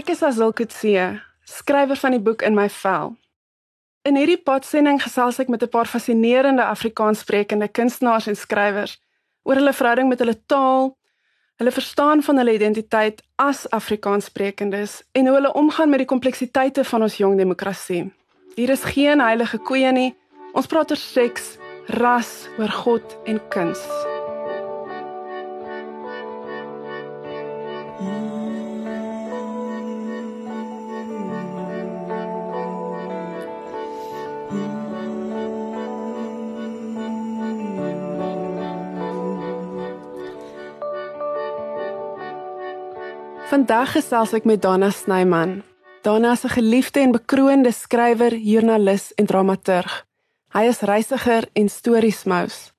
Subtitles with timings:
[0.00, 3.10] Ek is Azil Kutse, skrywer van die boek In my vel.
[4.08, 8.96] In hierdie podsending gesels ek met 'n paar fascinerende Afrikaanssprekende kunstenaars en skrywers
[9.44, 10.96] oor hulle verhouding met hulle taal,
[11.58, 17.02] hulle verstaan van hulle identiteit as Afrikaanssprekendes en hoe hulle omgaan met die kompleksiteite van
[17.02, 18.12] ons jong demokrasie.
[18.56, 20.16] Hier is geen heilige koeie nie.
[20.52, 23.84] Ons praat oor seks, ras, oor God en kuns.
[43.70, 45.60] Vandag gesels ek met Dana Snyman.
[46.02, 50.06] Dana is 'n geliefde en bekroonde skrywer, joernalis en dramaturg.
[50.48, 52.72] Hy is reisiger en storiesmous.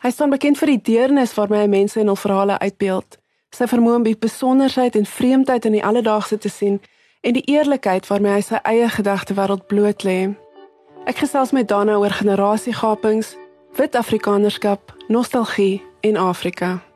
[0.00, 3.18] Hy staan bekend vir die deernis waarmee hy mense in hul verhale uitbeeld.
[3.50, 6.80] Sy vermoë om die besonderheid en vreemdheid in die alledaagse te sien
[7.20, 10.34] en die eerlikheid waarmee hy sy eie gedagtewêreld bloot lê.
[11.04, 13.36] Ek gesels met Dana oor generasiegapings,
[13.76, 16.91] wit afrikanerskap, nostalgie en Afrika.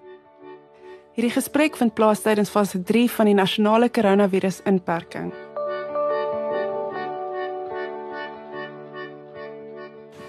[1.17, 5.31] Hierdie gesprek vind plaas tydens fase 3 van die nasionale koronavirus inperking.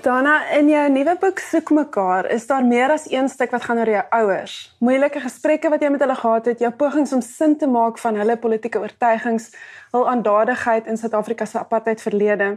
[0.05, 3.83] Dana, in jou nuwe boek Soek mekaar, is daar meer as een stuk wat gaan
[3.83, 4.55] oor jou ouers.
[4.79, 8.15] Moeilike gesprekke wat jy met hulle gehad het, jou pogings om sin te maak van
[8.23, 9.51] hulle politieke oortuigings,
[9.91, 12.53] hul aandadigheid in Suid-Afrika se apartheid verlede.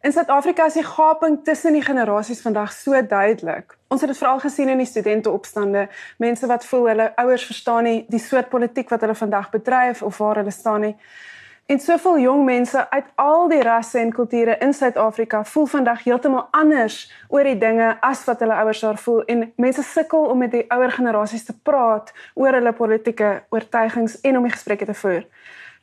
[0.00, 3.74] In Suid-Afrika is die gaping tussen die generasies vandag so duidelik.
[3.90, 5.88] Ons het dit veral gesien in die studenteopstande,
[6.22, 10.20] mense wat voel hulle ouers verstaan nie die soort politiek wat hulle vandag bedryf of
[10.22, 10.92] waar hulle staan nie.
[11.66, 16.46] En soveel jong mense uit al die rasse en kulture in Suid-Afrika voel vandag heeltemal
[16.54, 20.54] anders oor die dinge as wat hulle ouers daar voel en mense sukkel om met
[20.54, 25.26] die ouer generasies te praat oor hulle politieke oortuigings en om die gesprekke te voer.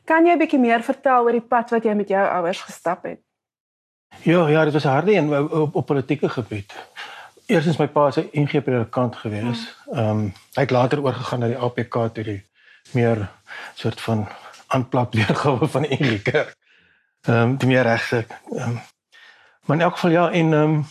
[0.07, 3.03] Kan jy 'n bietjie meer vertel oor die pad wat jy met jou ouers gestap
[3.03, 3.24] het?
[4.21, 6.73] Ja, ja, dit was 'n harde een op, op, op politieke gebied.
[7.45, 9.75] Eerstens my pa se NG predikant gewees.
[9.91, 12.45] Ehm um, hy het later oorgegaan na die APK toe die
[12.91, 13.29] meer
[13.73, 14.27] soort van
[14.67, 16.55] aanplak weergawe van die NG Kerk.
[17.21, 18.25] Ehm um, die meer regse.
[18.51, 18.81] Ehm um,
[19.65, 20.85] maar in elk geval ja en ehm um,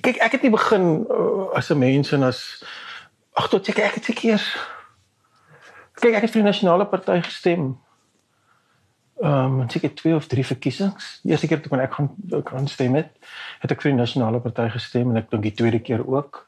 [0.00, 2.64] kyk ek het nie begin uh, as 'n mens en as
[3.32, 4.42] ag tot ek ek het seker
[5.94, 7.74] kyk ek het vir die nasionale party gestem
[9.16, 11.20] ehm um, seker twee of drie verkiesings.
[11.22, 12.10] Die eerste keer toe ek gaan
[12.44, 13.14] kan stem het,
[13.62, 16.42] het ek vir die nasionale party gestem en ek dink die tweede keer ook.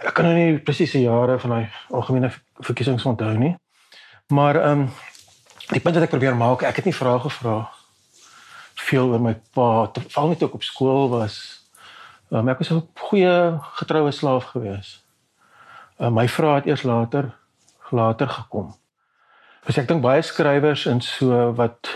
[0.00, 2.32] Ek kan nou nie presiese jare van daai algemene
[2.64, 3.54] verkiesings onthou nie.
[4.32, 4.88] Maar ehm um,
[5.72, 7.68] die punt wat ek probeer maak, ek het nie vrae gevra
[8.82, 11.36] veel oor my pa, veral nie toe ek op skool was.
[12.32, 15.04] Um, ek was 'n goeie getroue slaaf gewees.
[16.00, 17.34] Um, my vrae het eers later
[17.90, 18.74] later gekom.
[19.66, 21.90] Dus ek dink baie skrywers en so wat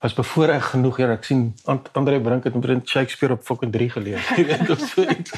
[0.00, 1.10] was bevoorreg genoeg hier.
[1.12, 4.28] Ek sien Andre Brink het omtrent Shakespeare op fucking 3 gelees.
[4.36, 5.34] Jy weet of so iets.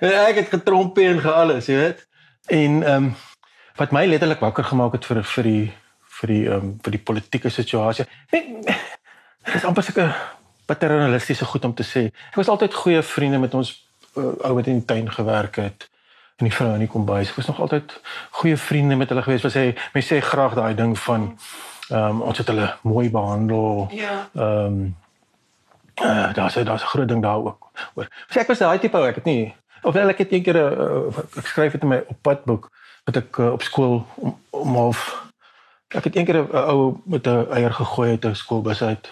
[0.00, 2.04] ja, ek het getrompie en gealles, jy weet.
[2.46, 3.14] En ehm um,
[3.76, 5.64] wat my letterlik wakker gemaak het vir vir die
[6.20, 8.06] vir die ehm um, vir die politieke situasie.
[8.30, 10.14] Dit is amper seker
[10.66, 12.06] paternalistiese goed om te sê.
[12.30, 13.74] Ek was altyd goeie vriende met ons
[14.14, 15.90] uh, ou wat in die tuin gewerk het
[16.36, 17.30] en die vrou in die kombuis.
[17.30, 19.42] Ek was nog altyd goeie vriende met hulle gewees.
[19.42, 21.32] Was hy mense sê graag daai ding van
[21.88, 23.88] ehm um, ons het hulle mooi behandel.
[23.90, 24.28] Ja.
[24.34, 24.96] Ehm um,
[26.02, 27.70] uh, daar's daar's 'n groot ding daar ook.
[27.94, 28.08] Oor.
[28.28, 30.56] So ek was daai tipe ou, ek het nie of wel ek het een keer
[30.56, 32.70] uh, ek skryf dit in my op padboek
[33.04, 35.02] wat ek uh, op skool om, om half
[35.94, 39.08] ek het een keer 'n ou met 'n eier gegooi uit 'n skoolbus uit.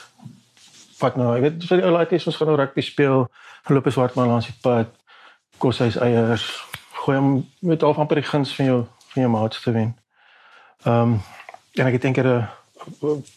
[0.99, 3.31] Vat nou, ek weet vir die ou laities ons gaan nou rugby speel.
[3.63, 4.87] Geloop is swart maar langs die pad.
[5.59, 6.67] Koshuis eiers
[7.05, 8.81] gooi hom met half amper die guns van jou
[9.13, 9.97] van jou maats te wen.
[10.85, 11.23] Ehm um,
[11.75, 12.29] en ek dink er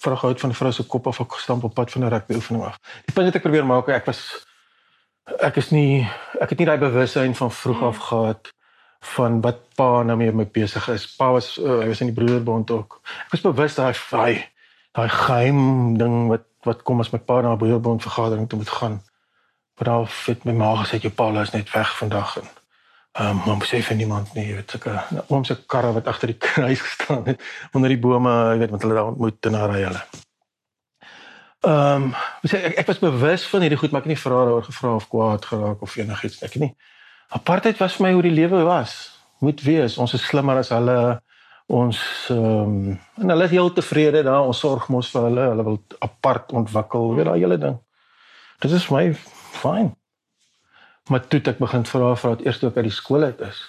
[0.03, 2.36] vrag uit van die vrou se kop af ek stamp op pad van 'n rugby
[2.36, 2.77] oefening af.
[3.06, 4.45] Die punt wat ek probeer maak, ek was
[5.39, 6.07] ek is nie
[6.41, 8.51] ek het nie daai bewussyn van vroeg af gehad
[9.15, 11.15] van wat pa nou mee met besig is.
[11.15, 13.01] Pa was uh, hy was in die broederbond ook.
[13.25, 14.45] Ek was bewus daai daai
[14.91, 18.69] daai geheim ding wat wat kom as my pa na 'n broederbond vergadering toe moet
[18.69, 19.01] gaan.
[19.77, 22.47] Maar daar het my ma gesê jou pa is net weg vandag en
[23.17, 24.91] Ehm um, maar sê vir niemand nie, jy weet sulke
[25.33, 27.41] oom se karre wat agter die kruis gestaan het
[27.73, 30.03] onder die bome, jy weet wat hulle daar ontmoet en na ry hulle.
[31.65, 32.13] Ehm um,
[32.45, 35.09] ek, ek was bewus van hierdie goed, maar ek het nie vra daaroor gevra of
[35.09, 36.71] kwaad geraak of enigiets ek nie.
[37.33, 38.93] Apartheid was vir my hoe die lewe was.
[39.41, 40.99] Moet wees, ons is slimmer as hulle
[41.73, 45.69] ons ehm um, en hulle is heel tevrede daar, ons sorg mos vir hulle, hulle
[45.73, 47.81] wil apart ontwikkel, weet daai hele ding.
[48.61, 49.07] Dit is my
[49.57, 49.96] fine.
[51.07, 53.63] Maar toe ek begin vra vir wat eers toe ek uit die skool uit is.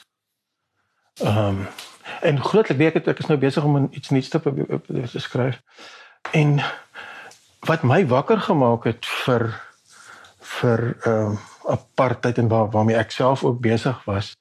[1.23, 1.69] Ehm um,
[2.25, 4.41] en grootlik weet ek ek is nou besig om iets nuuts te
[5.13, 5.61] te skryf.
[6.33, 6.59] En
[7.69, 9.51] wat my wakker gemaak het vir
[10.59, 11.39] vir ehm um,
[11.69, 14.37] apartheid en waar waarmee ek self ook besig was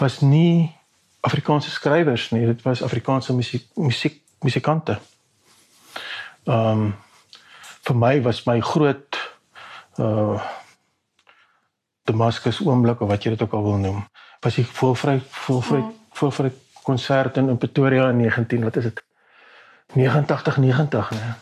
[0.00, 0.72] was nie
[1.20, 4.98] Afrikaanse skrywers nie, dit was Afrikaanse musiek musiek musikante.
[6.44, 6.94] Ehm um,
[7.82, 9.18] vir my was my groot
[9.98, 10.40] uh
[12.04, 14.04] Damascus oomblik of wat jy dit ook al wil noem,
[14.40, 15.94] was die volvry volvry mm.
[16.18, 16.50] volvry
[16.82, 19.02] konsert in Pretoria in 19 wat is dit?
[19.94, 21.32] 89 90 nee.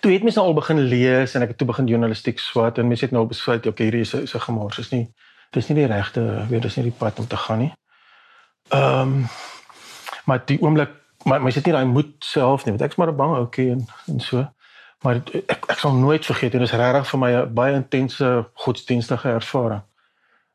[0.00, 2.88] Toe het mense nou al begin lees en ek het toe begin journalistiek swat en
[2.88, 5.12] mense het nou besluit okay hierdie is 'n gemors is nie
[5.50, 7.72] dis nie die regte weet dis nie die pad om te gaan nie.
[8.68, 9.26] Ehm um,
[10.24, 10.90] maar die oomblik
[11.24, 14.20] maar mense het nie daai moed self nie want ek's maar bang okay en en
[14.20, 14.46] so.
[15.02, 19.28] Maar ek ek sal nooit vergeet dit is regtig vir my 'n baie intense godsdienstige
[19.28, 19.82] ervaring.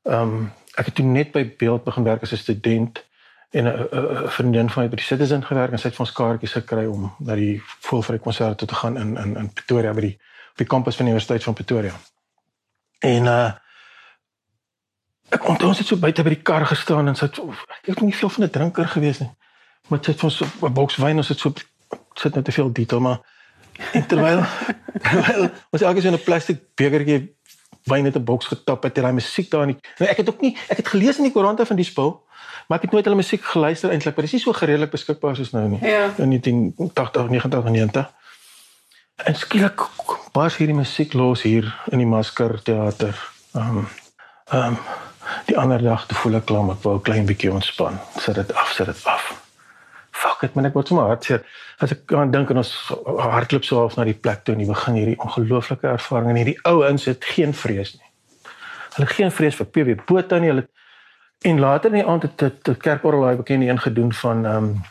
[0.03, 3.05] Ehm um, ek het toe net by beeld begin werk as 'n student
[3.51, 6.51] en 'n vriendin van my by die Citizen gewerk en sy het vir ons kaartjies
[6.51, 10.17] gekry om na die volvry konsert toe te gaan in in in Pretoria by die
[10.51, 11.93] op die kampus van die Universiteit van Pretoria.
[12.99, 13.51] En uh
[15.31, 18.01] ek onthou ons het so buite by die kar gestaan en sy het ek het
[18.01, 19.31] nie veel van 'n drinker gewees nie.
[19.87, 21.53] Maar sy het vir ons 'n boks wyn ons het so
[22.15, 23.31] sit net te veel detail maar en
[24.09, 24.43] terwyl
[25.01, 27.35] terwyl ons elke so 'n plastiek bekertjie
[27.89, 29.77] wyn net 'n boks getap het en daai musiek daar nie.
[29.99, 32.21] Nou ek het ook nie ek het gelees in die koerante van die spul
[32.71, 35.35] maar ek het nooit hulle musiek geluister eintlik, maar dit is nie so gereedelik beskikbaar
[35.35, 35.79] soos nou nie.
[35.83, 36.05] Ja.
[36.23, 38.11] In 1980, 90 en 90.
[39.15, 39.83] En skielik
[40.31, 43.17] pas hierdie musiek los hier in die Masker teater.
[43.51, 43.87] Ehm um,
[44.51, 44.77] ehm um,
[45.45, 47.99] die ander dag te voel ek klam, ek wou 'n klein bietjie ontspan.
[48.17, 49.20] Sit dit af, sit dit af.
[50.41, 51.43] Fuck it, man, ek word sommer hartseer
[51.85, 52.71] as ek aan dink en ons
[53.05, 56.57] hardloop so half na die plek toe en jy begin hierdie ongelooflike ervaring en hierdie
[56.65, 58.07] ou ouens het geen vrees nie.
[58.95, 60.49] Hulle het geen vrees vir PW Botha nie.
[60.49, 60.65] Hulle
[61.41, 64.63] En later in die aand het dit die kerkorrel daai bekende een gedoen van ehm
[64.63, 64.81] um,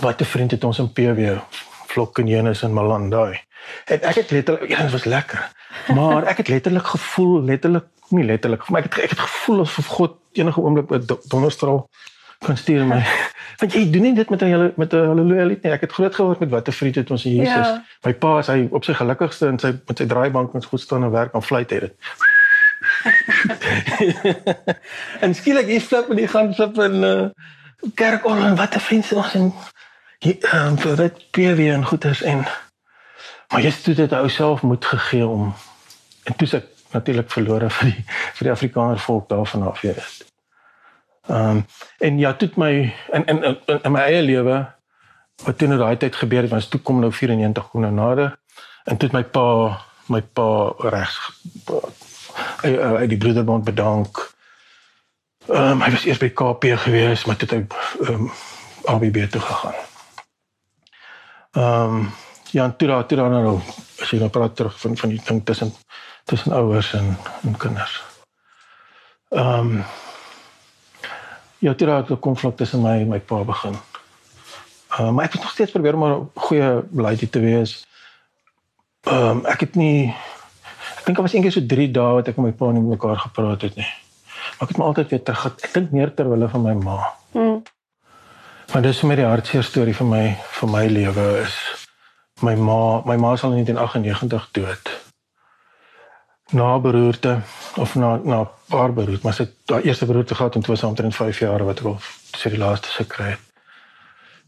[0.00, 1.38] wat 'n vriend het ons in PW
[1.86, 3.40] Vlok en Jenus in Malandai.
[3.84, 5.52] En ek het letterlik ja, dit was lekker.
[5.94, 9.86] Maar ek het letterlik gevoel, letterlik nie letterlik, maar ek het ek het gevoel asof
[9.86, 11.88] God enige oomblik 'n donderstraal
[12.38, 13.02] kan stuur my.
[13.60, 15.72] Want jy doen nie dit met 'n hele met 'n haleluja lied nie.
[15.72, 17.66] Ek het groot geword met wat 'n vriend het ons in Jesus.
[17.66, 17.84] Ja.
[18.02, 21.04] My pa is hy op sy gelukkigste in sy met sy draaibank en goed staan
[21.04, 21.94] en werk aan fluit het dit.
[25.24, 27.26] en skielik hier flip en die gaan flip in uh,
[27.94, 29.54] kerk al en wat 'n vriend ons en
[30.18, 32.46] ehm um, vir dit PW en goeders en
[33.48, 35.54] maar jy het dit ou self moet gegee om
[36.24, 40.06] en toe se natuurlik verlore vir die vir die Afrikaner volk daarvan af weer.
[41.26, 41.66] Ehm um,
[41.98, 44.58] en ja, toe my in in in, in my eie lewe
[45.44, 48.36] wat toe nou daai tyd gebeur het, was toe kom nou 94 kom nou nader
[48.84, 49.46] en toe my pa
[50.12, 50.48] my pa
[50.78, 51.18] regs
[52.64, 54.20] hy die broederbond bedank.
[55.48, 58.30] Ehm um, hy was eers by KP gewees, maar toe het hy ehm um,
[58.88, 59.80] ABB toe gegaan.
[61.52, 62.08] Ehm um,
[62.50, 63.60] ja, toe daar toe daar nou
[64.00, 65.74] as jy nou praat terug van van die ding tussen
[66.24, 68.02] tussen ouers en en kinders.
[69.28, 69.84] Ehm um,
[71.58, 73.76] ja, toe daar 'n konflik tussen my en my pa begin.
[74.98, 77.86] Ehm um, maar ek het nog steeds probeer om 'n goeie beleid te wees.
[79.02, 80.14] Ehm um, ek het nie
[81.04, 83.18] Ek dink dit was eendag so 3 dae wat ek met my pa nie mekaar
[83.20, 83.88] gepraat het nie.
[84.56, 85.42] Maar ek het my altyd weer terug.
[85.60, 86.94] Ek dink meer ter wille van my ma.
[87.36, 87.58] Mm.
[88.72, 90.22] Maar dis vir die hartseer storie vir my
[90.60, 91.58] vir my lewe is
[92.40, 94.93] my ma, my ma is al in 1998 dood.
[96.52, 97.40] Na beroerte
[97.76, 100.86] of na na paar beroerte, maar sy haar eerste beroerte gehad en toe was sy
[100.86, 101.98] omtrent 5 jaar wat ek al
[102.36, 103.40] sê die laaste se kry het.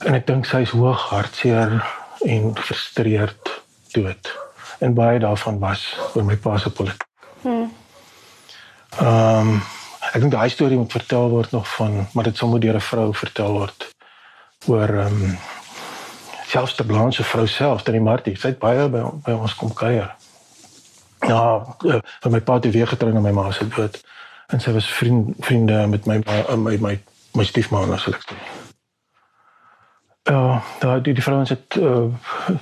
[0.04, 1.78] En ek dink sy is hoog hartseer
[2.26, 3.52] en gefrustreerd
[3.94, 4.32] dood
[4.84, 7.08] en baie daarvan was oor my pa se politiek.
[7.42, 7.72] Hmm.
[9.00, 9.60] Ehm um,
[10.06, 12.88] ek dink daai storie moet vertel word nog van maar dit sou moet deur 'n
[12.90, 13.88] vrou vertel word
[14.66, 15.38] oor ehm um,
[16.46, 20.12] selfs die Blanche vrou self, Tannie Martie, sy het baie by, by ons kom kuier.
[21.26, 24.00] Ja, uh, my pa het weer getrou na my ma se dood
[24.46, 26.20] en sy was vriend vriende met my
[26.56, 26.94] my my
[27.34, 28.38] my stiefma as ek sê.
[30.26, 32.06] Ja, daai die, die vrouens het uh,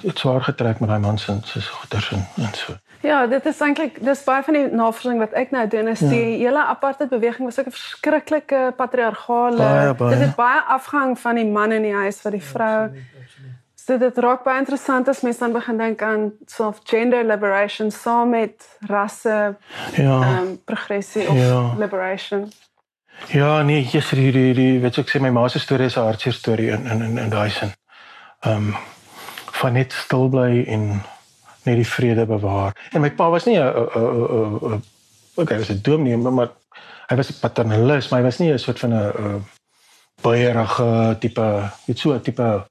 [0.03, 2.77] het swaar getrek met daai mans en se goeders en en so.
[3.05, 6.09] Ja, dit is eintlik dis baie van die navorsing wat ek nou doen is ja.
[6.09, 9.57] die hele apartheid beweging was ook 'n verskriklike patriargale.
[9.57, 10.17] Baie, baie.
[10.17, 12.91] Dit het baie afhang van die man in die huis vir die vrou.
[13.85, 18.31] So dit raak baie interessant as mens dan begin dink aan self gender liberation saam
[18.33, 19.57] met rasse
[19.97, 20.15] ja.
[20.41, 21.75] um, progressie of ja.
[21.79, 22.49] liberation.
[23.29, 26.09] Ja, nee, jy's die die die weet ek sê my ma se storie is 'n
[26.09, 27.77] hartseer storie in in in, in daai sin.
[28.41, 28.75] Ehm um,
[29.61, 30.89] van net stil bly en
[31.65, 32.73] net die vrede bewaar.
[32.93, 34.83] En my pa was nie 'n 'n
[35.37, 36.51] okay, was 'n dominee, maar
[37.09, 39.45] hy was 'n paternalist, maar hy was nie 'n soort van 'n
[40.23, 42.65] baierige tipe, weet so 'n tipe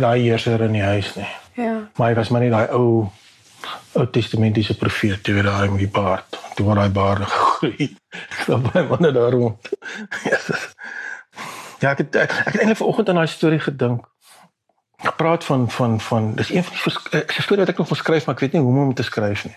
[0.00, 1.28] daai heerser in die huis nie.
[1.58, 1.90] Ja.
[1.96, 3.08] Maar hy was maar nie daai ou
[3.98, 6.38] ou testamentiese profeet, jy weet daai met die baard.
[6.54, 7.88] Toe word daai baard gegroei.
[8.46, 9.70] Dan by manne daar rond.
[10.24, 10.68] Jesus.
[11.78, 14.06] Ja, ek het ek het eintlik vanoggend aan daai storie gedink.
[14.98, 18.34] Gepraat van van van dis een van die 'n storie wat ek nog geskryf, maar
[18.34, 19.56] ek weet nie hoe om dit te skryf nie.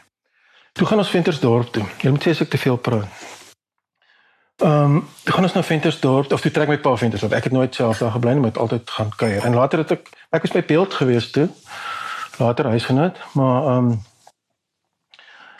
[0.71, 1.83] Toe gaan ons Ventersdorp toe.
[2.01, 3.09] Jy moet sê as ek te veel praat.
[4.61, 7.33] Ehm, um, toe gaan ons na Ventersdorp of toe trek my pa Ventersdorp.
[7.33, 9.43] Ek het nooit self daar gebly nie, maar altyd gaan kuier.
[9.43, 11.47] En later het ek ek was by Beeld gewees toe.
[12.37, 14.01] Later huisgenoot, maar ehm um,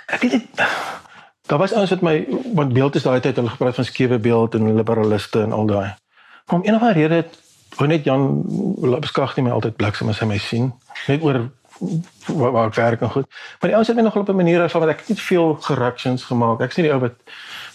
[0.05, 0.65] ek weet dit
[1.49, 4.55] daar was ouens wat my want Beeld is daai tyd hulle gepraat van skewe beeld
[4.55, 5.95] en liberaliste en al daai.
[6.45, 7.39] Maar om enige rede het
[7.77, 8.43] wou net Jan
[8.99, 10.73] beskag nie my altyd bliksem as hy my sien.
[11.07, 11.49] Net oor
[12.27, 13.27] waar ek werk en goed.
[13.59, 16.23] Maar die ouens het my nog op 'n manier af wat ek nie veel corrections
[16.23, 16.61] gemaak.
[16.61, 17.17] Ek sien die ou wat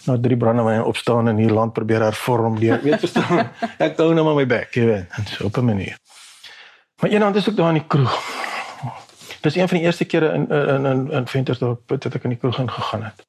[0.07, 3.51] nou drie brandewyn opstaan in hier land probeer hervorm deur weet verstaan.
[3.77, 5.97] ek hou nou maar my bek, jy weet, en so op 'n manier.
[7.01, 8.17] Maar eendag is ek daar in die kroeg.
[9.41, 12.39] Dis een van die eerste kere in in in in Ventersdorp dat ek in die
[12.39, 13.25] kroeg ingegaan het.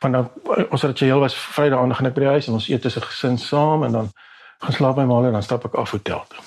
[0.00, 0.30] Want dan
[0.70, 3.02] ons ritueel was Vrydag aand gaan ek by die huis en ons eet as 'n
[3.02, 4.10] gesin saam en dan
[4.58, 6.44] gaan slaap my ma en dan stap ek af hotel toe.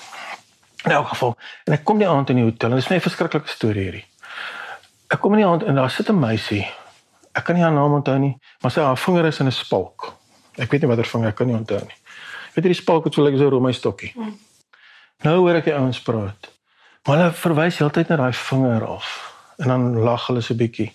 [0.84, 3.00] In elk geval, en ek kom die aand in die hotel en dit is 'n
[3.00, 4.06] verskriklike storie hierdie.
[5.08, 6.68] Ek kom in die aand en daar sit 'n meisie
[7.36, 10.14] ek kan nie haar naam onthou nie, maar sy haar vinger is in 'n spalk.
[10.58, 11.98] Ek weet nie watter vinger ek kan nie onthou nie.
[12.56, 14.14] Weet jy die spalk wat so lyk so Romei stokkie.
[14.16, 14.38] Mm.
[15.24, 16.52] Nou hoor ek die ouens praat.
[17.06, 20.92] Maar hulle verwys heeltyd na daai vinger af en dan lag hulle so 'n bietjie.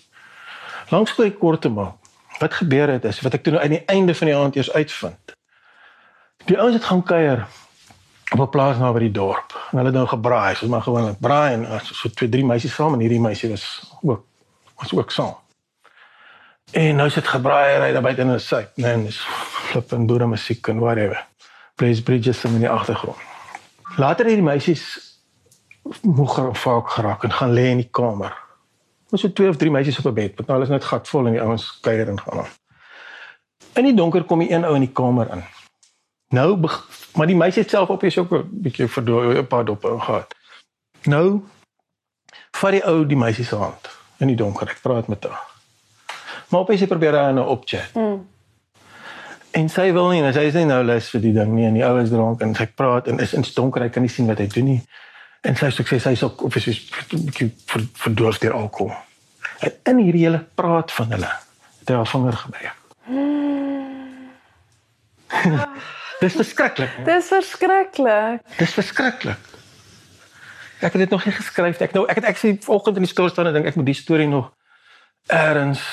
[0.89, 1.95] Langs toe kort te maak.
[2.39, 5.35] Wat gebeur het is wat ek toe aan die einde van die aand eers uitvind.
[6.45, 7.47] Die ouens het gaan kuier
[8.33, 9.53] op 'n plaas naby die dorp.
[9.71, 12.93] En hulle het nou gebraai, soos maar gewoonlik braai en so twee drie meisies saam
[12.93, 14.25] en hierdie meisie was ook
[14.75, 15.35] was ook saam.
[16.71, 20.05] En nou sit gebraai ry daar buite in 'n syk, nee, en dis flip en
[20.05, 21.27] boere musiek en whatever.
[21.75, 23.17] Please bridges in die agtergrond.
[23.97, 25.17] Later het die meisies
[26.01, 28.37] moeg vaak geraak en gaan lê in die kamer.
[29.09, 31.31] Ons het twee of drie meisies op 'n bed, want nou is net gatvol en
[31.31, 32.49] die ouens kuier en gaan aan.
[33.73, 35.43] In die donker kom die een ou in die kamer in.
[36.29, 36.59] Nou
[37.15, 40.35] maar die meisie self op is ook 'n bietjie verdooi 'n paar dop gehad.
[41.03, 41.43] Nou
[42.51, 44.69] vat die ou die meisie se hand in die donker.
[44.69, 45.50] Ek praat met haar.
[46.51, 47.95] Maar op sy probeer hy nou opchat.
[47.95, 48.19] Mm.
[49.51, 51.83] En sy wil nie, sy is nie nou lus vir die ding nie en die
[51.83, 54.47] ouens dronk en sy praat en is in donker, hy kan nie sien wat hy
[54.51, 54.81] doen nie.
[55.47, 57.49] En sy sê sy is ook of is 'n bietjie
[58.03, 58.93] verdoof deur alkohol.
[59.59, 61.31] En in hierdie hele praat van hulle
[61.79, 62.77] het hy haar vinger gebreek.
[63.07, 64.29] Mm.
[66.21, 66.89] Dis verskriklik.
[67.05, 68.41] Dis verskriklik.
[68.57, 69.37] Dis verskriklik.
[70.81, 71.87] Ek het dit nog nie geskryf nie.
[71.87, 73.89] Ek nou ek het ek sê vanoggend in die storie staan en dink ek moet
[73.89, 74.51] die storie nog
[75.29, 75.83] eers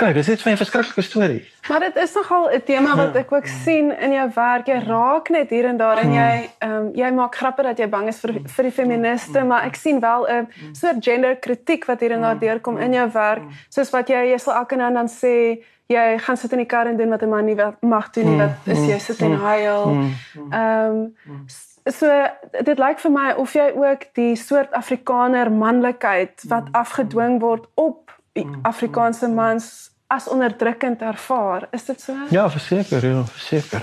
[0.00, 0.14] skryf.
[0.14, 1.48] Dis net 'n verskriklike storie.
[1.68, 4.66] Maar dit is nogal 'n tema wat ek ook sien in jou werk.
[4.66, 7.88] Jy raak net hier en daar en jy ehm um, jy maak grappe dat jy
[7.88, 12.12] bang is vir vir die feministe, maar ek sien wel 'n soort genderkritiek wat hier
[12.12, 15.62] en daar deurkom in jou werk, soos wat jy jy sal elke nou dan sê
[15.86, 18.38] jy gaan sit in die kar en doen wat 'n man nie mag doen nie.
[18.38, 20.08] Wat is jy sit en huil?
[20.50, 21.46] Ehm um,
[21.86, 22.26] so
[22.62, 28.19] dit lyk vir my of jy ook die soort Afrikaner manlikheid wat afgedwing word op
[28.62, 31.68] Afrikaanse mans as onderdrukkend ervaar.
[31.70, 32.14] Is dit so?
[32.30, 33.82] Ja, verseker, ja, verseker.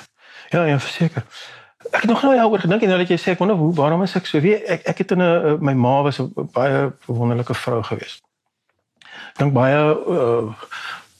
[0.49, 1.23] Ja, ja, verseker.
[1.91, 4.01] Ek het nog nou daaroor gedink en nou dat jy sê ek wonder hoe waarom
[4.03, 7.53] is ek so wie ek ek het in 'n my ma was 'n baie wonderlike
[7.53, 8.21] vrou gewees.
[9.37, 10.51] Dink baie uh,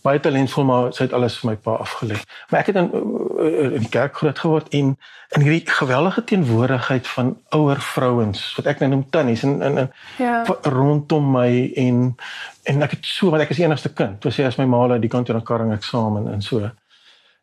[0.06, 2.18] baie talentvol maar sy het alles vir my pa afgelê.
[2.50, 4.96] Maar ek het in uh, in die kerk groot geword en
[5.36, 9.80] in hierdie geweldige teenwoordigheid van ouer vrouens wat ek nou noem tannies en in
[10.18, 10.44] ja.
[10.64, 12.16] rondom my en
[12.64, 14.20] en ek het so want ek is die enigste kind.
[14.22, 16.64] Toe sê as my ma uit die kant toe na karring eksamen en so.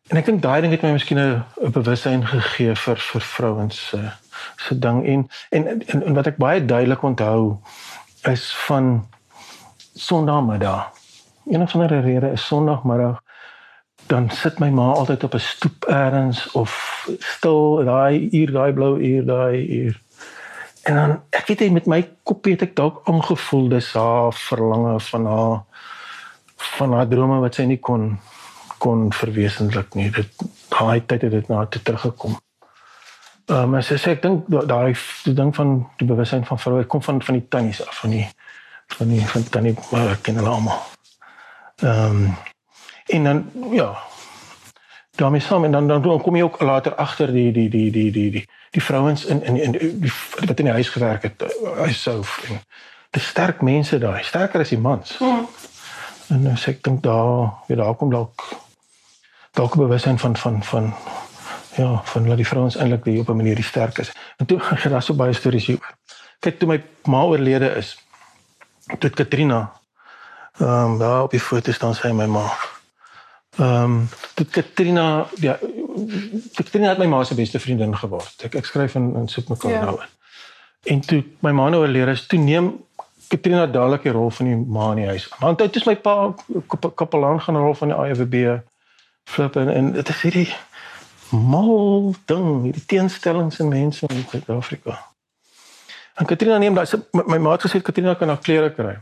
[0.09, 3.97] En ek dink daai ding het my miskien 'n bewussyn gegee vir vir vrouens se
[3.97, 4.11] uh,
[4.57, 7.57] se ding en, en en en wat ek baie duidelik onthou
[8.31, 9.07] is van
[9.95, 10.91] Sondagmiddag.
[11.45, 13.21] Een van die rede is Sondagmiddag
[14.07, 16.71] dan sit my ma altyd op 'n stoep elders of
[17.19, 20.03] stil daai uur daai blou uur daai uur
[20.85, 21.97] En dan ek weet jy met my
[22.29, 25.55] koppie het ek dalk aangevoel dis haar verlange van haar
[26.77, 28.11] van haar drome wat sy nie kon
[28.77, 30.11] kon verwesenlik nie.
[30.13, 32.37] Dit daai tyd het dit na toe teruggekom.
[33.49, 34.93] Ehm um, as ek dink daai
[35.25, 38.27] ding van die bewussyn van vroue kom van van die tannies af van die
[38.97, 40.94] van die van tannie maar ek ken hulle almal.
[41.75, 42.35] Ehm um,
[43.05, 43.97] en dan ja.
[45.15, 48.31] daarmee saam en dan dan kom jy ook later agter die die die die die
[48.31, 50.11] die die vrouens in in in die
[50.45, 51.45] wat in die huis gewerk het
[51.77, 52.59] hy sou en
[53.09, 55.47] dis sterk mense daai sterker as die mans mm.
[56.27, 58.43] en nou sê ek dink daar weer daar kom dalk
[59.55, 60.93] dalk bewussyn van van van
[61.75, 64.11] ja, van laat die vrouens eintlik die op 'n manier die sterk is.
[64.37, 65.95] En toe gaan daar so baie stories hier.
[66.39, 67.97] Kyk toe my ma oorlede is.
[68.99, 69.71] Toe Katrina
[70.57, 72.45] ehm um, daar op die foto staan sy my ma.
[73.57, 75.57] Ehm um, toe Katrina ja
[76.53, 78.43] Katrina het my ma se beste vriendin geword.
[78.43, 79.81] Ek ek skryf in in soek mekaar ja.
[79.85, 80.07] daaroor.
[80.83, 82.85] En toe my ma nou oorlede is, toe neem
[83.27, 85.27] Katrina dadelik die rol van die ma in die huis.
[85.39, 86.33] Want dit is my pa
[86.95, 88.61] kapelaan gaan rol van die IFB
[89.23, 90.49] flip en en dit is hierdie
[91.29, 94.99] mal ding, hierdie teenstellings in mense in Suid-Afrika.
[96.15, 98.95] En Katrina neem daai my, my ma het gesê Katrina kan haar klere kry.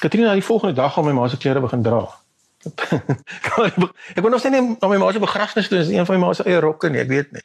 [0.00, 2.06] Katrina die volgende dag gaan my ma se klere begin dra.
[4.16, 6.26] ek wou nog sê net om my ma se begrafnis toe is een van my
[6.26, 7.44] ma se eie rokke nie, ek weet nie.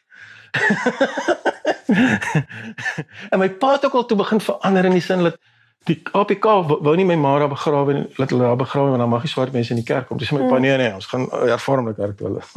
[3.31, 5.37] en my pa het ook al toe begin verander in die sin dat
[5.85, 9.11] die APK wou nie my ma daar begrawe en laat hulle daar begrawe want dan
[9.11, 10.17] mag nie swart mense in die kerk kom.
[10.17, 12.43] Dis my pa nee nee, ons gaan hervormde kerk toe hulle.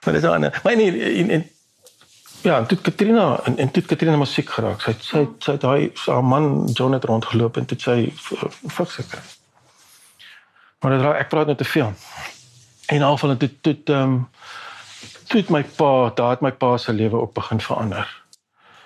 [0.00, 0.48] Maar dis aan.
[0.64, 1.42] Maar nee en, en
[2.42, 4.82] ja, en toe Katrina en, en toe Katrina musiek geraak.
[4.82, 7.98] Sy sy sy het daai haar man John het rondgeloop en toe sy
[8.68, 9.22] fiks gekry.
[10.80, 11.92] Maar dit raak ek praat net te veel.
[12.90, 14.18] En al van dit toe toe ehm
[15.30, 18.08] toe my pa, daar het my pa se lewe ook begin verander.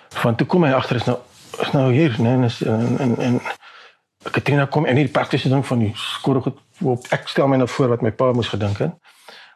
[0.09, 1.17] Van toe kom hy agter is nou
[1.59, 3.41] is nou hier, nee, en en en
[4.31, 7.67] Katrina kom en die praktiese ding van die skool goed op ek stel my nou
[7.69, 8.93] voor wat my pa moes gedink het.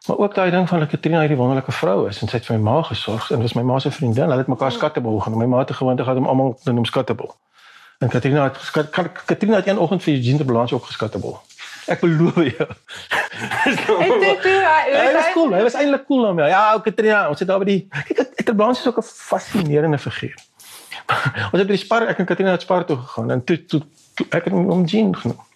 [0.06, 2.56] Maar ook daai ding van dat Katrina hierdie wonderlike vrou is en sy het vir
[2.56, 4.28] my ma gesorg en was my ma se vriendin.
[4.28, 5.36] Hulle het mekaar skattebol gaan.
[5.38, 7.34] My ma het gewoonte gehad om almal te noem skattebol.
[7.98, 8.90] En Katrina het
[9.26, 11.40] Katrina het een oggend vir Eugene te balans op geskattebol.
[11.86, 12.68] Ek beloof jou.
[13.66, 14.56] Ek dink jy
[14.94, 15.52] hy was cool.
[15.52, 16.48] Hy was eintlik cool na my.
[16.48, 19.04] Ja, ou Katrina, ons het daar by die kyk ek het balans is ook 'n
[19.04, 20.36] fascinerende figuur.
[21.52, 23.82] ons het by die spar ek en Katrina het spar toe gegaan en toe, toe,
[24.14, 25.49] toe ek het hom Jean genoem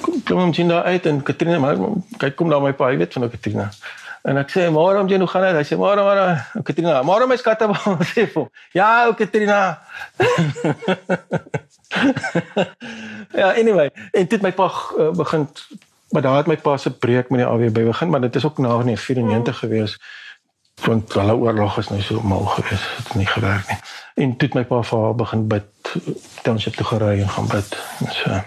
[0.00, 1.76] kom kom hom sien daar uit en Katrina maar
[2.18, 3.70] kyk kom daar my pa, jy weet van Katrina.
[4.24, 5.56] En ek sê môre om jy nou gaan uit.
[5.58, 8.46] Hy sê môre môre Katrina, môre my skatte wil sê vir.
[8.72, 9.78] Ja, o Katrina.
[13.40, 15.48] ja, anyway, en dit my pa uh, begin
[16.14, 18.58] maar daar het my pa se breek met die AWB begin, maar dit is ook
[18.58, 19.98] na 94 gewees
[20.82, 22.82] want hulle oorlog is nou so mal gewees.
[22.96, 23.78] Dit het nie gewerk nie.
[24.14, 25.64] En dit my pa vir haar begin bid
[26.42, 27.78] township toe gery en gaan bid.
[28.10, 28.40] So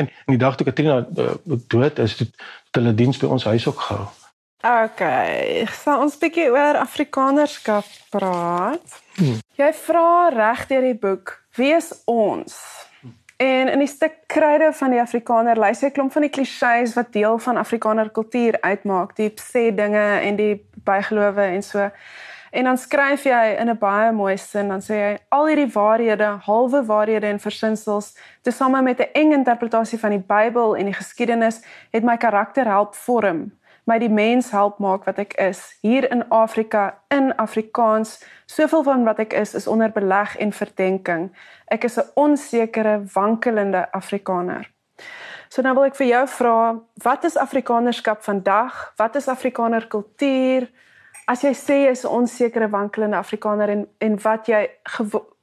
[0.00, 3.66] En en die dag toe Katrina uh, dood is, het hulle diens by ons huis
[3.68, 4.08] ook gehou.
[4.60, 9.00] Okay, sal ons bietjie oor Afrikanerskap praat.
[9.16, 9.38] Hmm.
[9.56, 12.58] Jy vra reg deur die boek, wie is ons?
[13.40, 17.12] En in die stuk kryde van die Afrikaner lys 'n klomp van die klisjées wat
[17.12, 21.90] deel van Afrikaner kultuur uitmaak, die sê dinge en die bygelowe en so.
[22.50, 26.38] En dan skryf jy in 'n baie mooi sin, dan sê jy al hierdie waarhede,
[26.46, 31.62] halwe waarhede en versinsels, tesame met 'n eng interpretasie van die Bybel en die geskiedenis,
[31.90, 33.52] het my karakter help vorm,
[33.84, 38.24] my die mens help maak wat ek is hier in Afrika in Afrikaans.
[38.46, 41.30] Soveel van wat ek is is onder beleg en verdenking.
[41.66, 44.70] Ek is 'n onsekere, wankelende Afrikaner.
[45.48, 48.92] So nou wil ek vir jou vra, wat is Afrikanerskap vandag?
[48.96, 50.68] Wat is Afrikaner kultuur?
[51.30, 54.68] As jy sê jy is 'n onsekere wankelende Afrikaner en en wat jy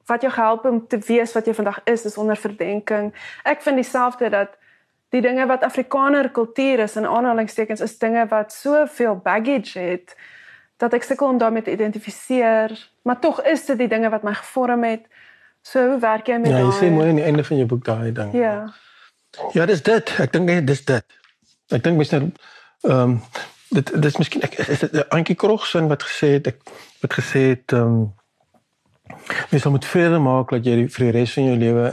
[0.08, 3.12] wat jou help om te weet wat jy vandag is is onder verdenking.
[3.44, 4.56] Ek vind dieselfde dat
[5.08, 10.16] die dinge wat Afrikaner kultuur is in aanhalingstekens is dinge wat soveel baggage het
[10.76, 12.70] dat ek sukkel om daarmee te identifiseer,
[13.02, 15.08] maar tog is dit die dinge wat my gevorm het.
[15.62, 16.62] So hoe werk jy met daai?
[16.62, 18.32] Ja, jy sê mooi aan die einde van jou boek daai ding.
[18.32, 18.72] Ja.
[19.52, 20.14] Ja, dis dit.
[20.22, 21.18] Ek dink net dis dit.
[21.74, 22.22] Ek dink mens nou
[22.86, 23.20] ehm um,
[23.68, 26.60] dit dit is miskien ek is dit Antjie Krogsen wat gesê het ek
[27.00, 28.16] wat gesê het ehm um,
[29.50, 31.86] mens moet verder maak dat jy die, vir die res van jou lewe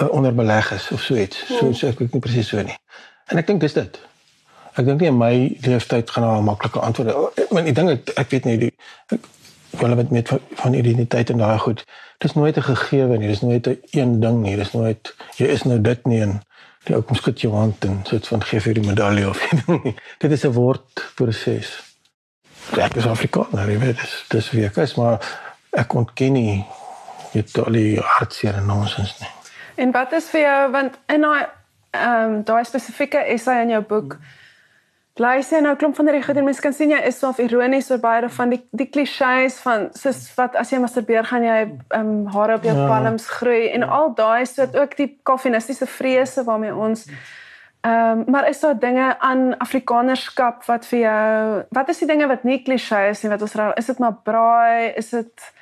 [0.00, 1.44] uh, onder beleg is of so iets.
[1.46, 2.76] So so ek weet nie presies so nie.
[3.32, 3.98] En ek dink dis dit.
[4.76, 5.32] Ek dink nie in my
[5.64, 7.38] leeftyd gaan daar 'n maklike antwoord.
[7.40, 8.72] Ek meen ek dink ek, ek weet nie die
[9.14, 9.28] ek,
[9.80, 10.32] wil met met
[10.62, 11.84] van identiteit en daai goed.
[12.18, 13.28] Dis nooit 'n gegeewe nie.
[13.28, 14.56] Dis nooit 'n een ding nie.
[14.56, 16.40] Dis nooit jy is nou dit nie en
[16.86, 19.94] die ou kom skud jou hand en sê van gee vir die medalje of nie.
[20.22, 21.74] dit is 'n woord proses.
[22.76, 25.20] Ek is Afrikaner, jy weet, dis dis wie ek is, maar
[25.72, 26.64] ek ontken nie
[27.32, 29.30] dit al die hartseer en nonsens nie.
[29.76, 31.46] En wat is vir jou want in daai
[31.90, 34.44] ehm um, daai spesifieke essay in jou boek hmm
[35.16, 37.88] Bly sê nou klomp van die goed en mens kan sien jy is so ironies
[37.88, 41.96] oor baie van die die klisjées van soos wat as jy masturbeer gaan jy ehm
[42.00, 42.84] um, hare op jou ja.
[42.90, 48.48] palms groei en al daai soort ook die kalvinistiese vrese waarmee ons ehm um, maar
[48.50, 53.24] is daar dinge aan afrikanerskap wat vir jou wat is die dinge wat nie klisjées
[53.24, 55.52] nie wat ons is dit maar braai is dit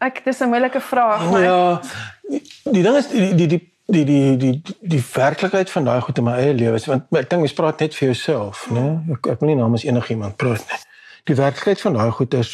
[0.00, 1.80] ek dis 'n moeilike vraag maar ja
[2.28, 6.18] die, die ding is die die, die die die die die werklikheid van daai goed
[6.18, 9.40] in my eie lewe want ek dink mens praat net vir jouself nê ek ek
[9.40, 10.80] wil nie namens enigiemand praat nie
[11.28, 12.52] die werklikheid van daai goed is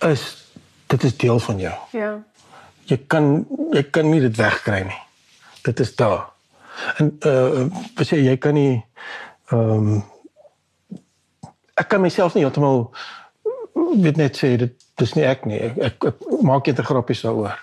[0.00, 0.22] is
[0.90, 1.74] dit is deel van jou.
[1.90, 2.10] Ja.
[2.84, 5.00] Jy kan jy kan nie dit wegkry nie.
[5.62, 6.30] Dit is daar.
[6.98, 8.84] En uh wat sê jy kan nie
[9.52, 10.04] ehm um,
[11.80, 12.90] ek kan myself nie heeltemal
[13.74, 15.60] weet net sê dit dis nie ek nie.
[15.70, 17.56] Ek, ek, ek maak net 'n grappies daaroor.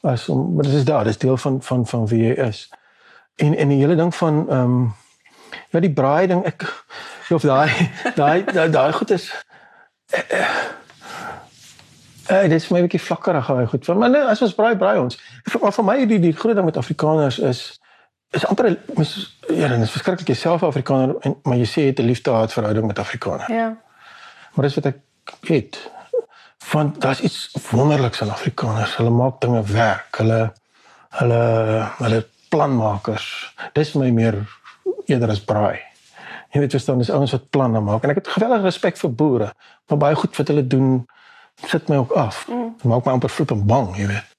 [0.00, 2.70] As om maar dit is daar, dit is deel van van van wie jy is.
[3.36, 4.94] En en die hele ding van ehm um,
[5.70, 6.84] ja die braai ding ek
[7.30, 9.44] of daai daai daai goed is
[10.10, 10.46] eh, eh,
[12.26, 13.86] eh dit is my 'n bietjie vlakkerig daai goed.
[13.86, 15.20] Maar nee, as ons braai braai ons.
[15.60, 17.80] Maar vir my die die groot ding met Afrikaners is
[18.30, 21.98] is amper mis ja, dan is verskriklik jouself Afrikaner en maar jy sê jy het
[21.98, 23.52] 'n liefde-haat verhouding met Afrikaner.
[23.52, 23.76] Ja.
[24.54, 24.98] Maar dis wat ek
[25.40, 25.90] weet.
[26.68, 28.96] Want daar's iets wonderliks aan Afrikaners.
[28.96, 30.16] Hulle maak dinge werk.
[30.16, 30.52] Hulle
[31.10, 31.42] hulle
[31.98, 33.54] hulle planmakers.
[33.72, 34.36] Dis my meer
[35.06, 35.80] eerder as braai.
[36.50, 39.48] Jy weet verstaan dis ouens wat planne maak en ek het geweldige respek vir boere.
[39.88, 41.06] Maar baie goed wat hulle doen
[41.66, 42.46] sit my ook af.
[42.48, 42.74] Mm.
[42.82, 44.36] Maak my amper flippe bang, jy weet.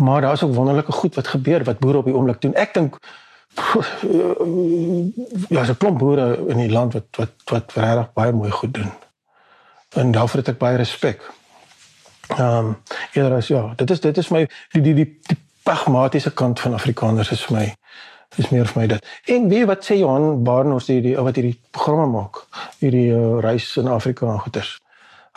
[0.00, 2.54] Maar daar's ook wonderlike goed wat gebeur wat boere op die oomblik doen.
[2.54, 2.98] Ek dink
[5.48, 8.90] ja, so klomp boere in die land wat wat wat regtig baie mooi goed doen.
[9.98, 11.22] En daarvoor het ek baie respek.
[12.36, 12.76] Ehm um,
[13.12, 16.74] eerder as ja, dit is dit is my die die die, die pragmatiese kant van
[16.74, 17.66] Afrikaners is vir my
[18.38, 19.06] is meer vir my dit.
[19.34, 22.44] En wie wat sê Johan Barnard die die wat hierdie programme maak,
[22.78, 24.76] hierdie uh, reis in Afrika en goeters.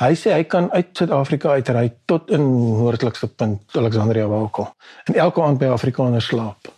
[0.02, 2.46] Hy sê hy kan uit Suid-Afrika uitry tot in
[2.80, 4.70] noordelikste punt Alexandria waar ook al.
[5.06, 6.70] En elke aand by Afrikaners slaap.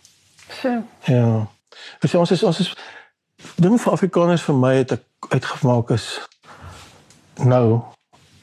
[0.60, 0.82] So.
[1.08, 1.46] Ja.
[2.00, 2.72] Dus ons is ons is
[3.60, 6.06] ding vir Afrikaners vir my het ek uitgemaak is
[7.44, 7.80] nou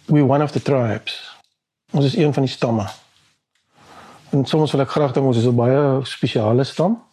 [0.05, 1.37] we one of the tribes.
[1.91, 2.85] Ons is een van die stamme.
[4.29, 7.03] En soms wil ek graag dink ons is 'n baie spesiale stam.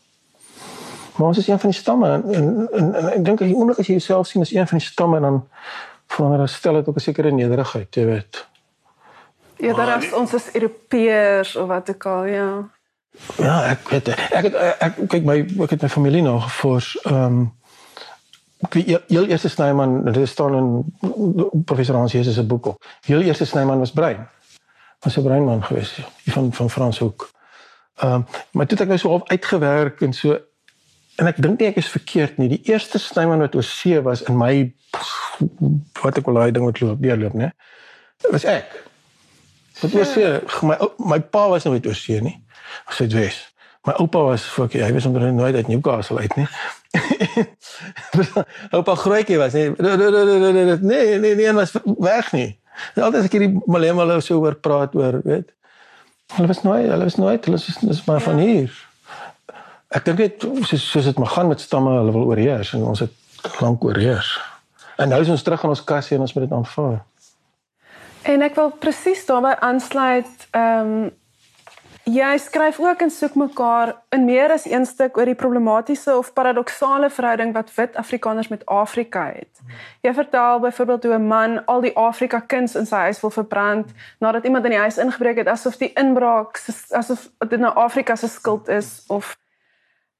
[1.16, 3.54] Maar ons is een van die stamme en en, en, en ek dink as jy
[3.54, 5.48] oomblik as jy jouself sien as een van die stamme dan
[6.06, 8.46] veronderstel dit ook 'n sekere nederigheid, jy weet.
[9.56, 12.70] Ja, daar is ons as Europeërs of wat ook al, ja.
[13.36, 17.24] Ja, ek weet ek het ek kyk my ek het my familie nog gevors ehm
[17.24, 17.58] um,
[18.60, 22.84] ek weet heel eerste Snyman dit staan in professor Hans Jesus se boek ook.
[23.06, 24.28] Heel eerste Snyman was brein
[25.00, 27.30] was 'n breinman geweest ja, van van Frans Hoek.
[27.96, 30.38] Ehm um, maar toe het ek nou so op uitgewerk en so
[31.14, 32.48] en ek dink nie ek is verkeerd nie.
[32.48, 34.74] Die eerste snyman wat oor see was in my
[36.02, 37.50] wat ek al daai ding wat loop, deurloop, né?
[38.30, 38.84] Was ek.
[39.80, 42.44] Wat oor see, my my pa was nooit oor see nie.
[42.84, 43.49] As hy Wes.
[43.88, 46.48] My oupa was fok, hy was onder nooit uit Newcastle uit nie.
[48.76, 49.70] oupa grootjie was nie.
[49.78, 52.50] Nee, nee, nee, was weg nie.
[52.94, 55.48] En altyd as ek hierdie Malema hulle so oor praat oor, weet.
[56.36, 58.74] Hulle was nooit, hulle was nooit, hulle is dis maar van hier.
[59.90, 63.00] Ek dink dit soos soos dit maar gaan met stamme, hulle wil oorheers en ons
[63.02, 64.36] het lank oorheers.
[65.00, 67.00] En nou is ons terug in ons kassie en ons moet dit aanvaar.
[68.28, 71.08] En ek wil presies daarbey aansluit, ehm um,
[72.08, 76.32] Jy skryf ook in soek mekaar in meer as een stuk oor die problematiese of
[76.32, 79.60] paradoksale verhouding wat wit Afrikaners met Afrika het.
[80.00, 83.92] Jy vertel byvoorbeeld hoe 'n man al die Afrika kuns in sy huis wil verbrand
[84.18, 86.60] nadat iemand in die huis ingebreek het asof die inbraak
[86.90, 89.36] asof dit nou Afrika se skuld is of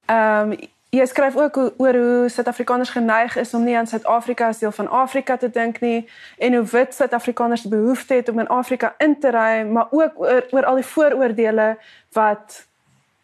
[0.07, 0.59] ehm um,
[0.90, 4.88] Jy skryf ook oor hoe Suid-Afrikaners geneig is om nie aan Suid-Afrika as deel van
[4.88, 9.31] Afrika te dink nie en hoe wit Suid-Afrikaners behoefte het om in Afrika in te
[9.31, 11.76] ry, maar ook oor, oor al die vooroordeele
[12.12, 12.66] wat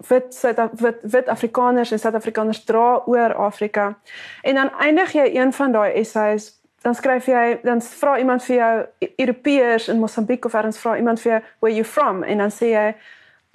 [0.08, 3.96] wit Suid wit, wit Afrikaners en Suid-Afrikaners dra oor Afrika.
[4.42, 6.52] En dan eindig jy een van daai essays,
[6.86, 8.74] dan skryf jy dan vra iemand vir jou
[9.16, 12.70] Europeërs in Mosambiek of ergens vra iemand vir jou where you from en dan sê
[12.70, 12.88] jy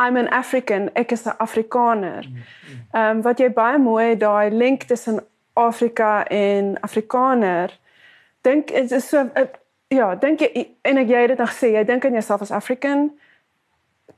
[0.02, 2.26] I'm an African, ek is 'n Afrikaner.
[2.92, 5.22] Ehm um, wat jy baie mooi daai link tussen
[5.54, 7.80] Afrika en Afrikaner
[8.42, 9.48] dink is is so uh,
[9.88, 12.52] ja, dink jy en ek jy het dit nog gesê, jy dink aan jouself as
[12.52, 13.12] African.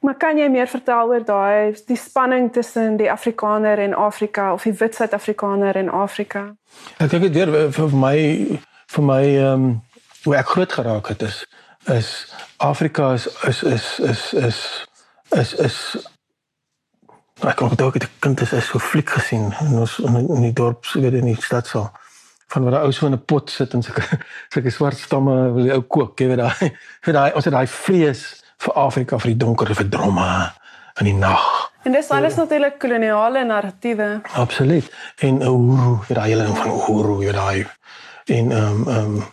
[0.04, 4.64] Maar kan jy meer vertel oor daai die spanning tussen die Afrikaner en Afrika of
[4.68, 6.56] die wit Suid-Afrikaner en Afrika?
[7.00, 8.18] Ek dink dit weer vir my
[8.94, 9.82] vir my ehm um,
[10.24, 11.44] hoe ek groot geraak het is
[11.92, 12.10] is
[12.58, 14.60] Afrika is is is is, is
[15.42, 15.78] is is
[17.44, 20.86] ek kon dalk dit kind is so fliek gesien in ons in, in die dorp
[20.86, 21.90] so weet in die stad so
[22.54, 24.04] van waar ou so in 'n pot sit en sulke
[24.54, 26.72] sulke swart stamme wil die ou kook jy weet daai
[27.06, 28.24] vir daai ons het daai vrees
[28.64, 30.30] vir Afrika vir die donker vir dromme
[31.02, 31.72] in die nag.
[31.84, 34.22] En dis alles natuurlik koloniale narratiewe.
[34.40, 34.92] Absoluut.
[35.26, 37.66] En Uhuru vir daai hele ding van Uhuru jy daai
[38.26, 39.24] en ehm um, ehm um,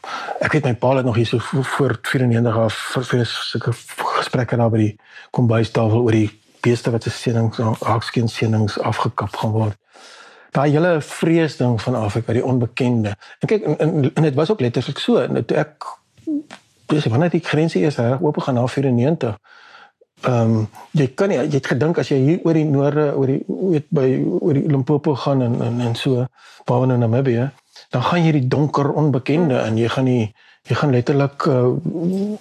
[0.40, 3.72] ek weet my pa het nog hier so voor 94 af vir sulke
[4.20, 4.94] gesprekke daar by die
[5.36, 6.30] kombuistafel oor die
[6.64, 9.78] beeste wat se seenings haakskeen seenings afgekap gaan word.
[10.50, 13.14] Daai hele vrees ding van Afrika, die onbekende.
[13.40, 15.22] En kyk en, en, en dit was ook letterlik so.
[15.22, 15.86] En toe ek
[16.90, 19.38] dis wanneer die grense eers reg oop gaan na 94.
[20.20, 23.30] Ehm um, jy kan nie jy het gedink as jy hier oor die noorde oor
[23.30, 24.08] die weet by
[24.40, 26.26] oor die Limpopo gaan en en en so
[26.68, 27.50] waar in Namibië,
[27.90, 30.34] dan gaan jy die donker onbekende en jy gaan nie
[30.68, 31.72] jy gaan letterlik uh,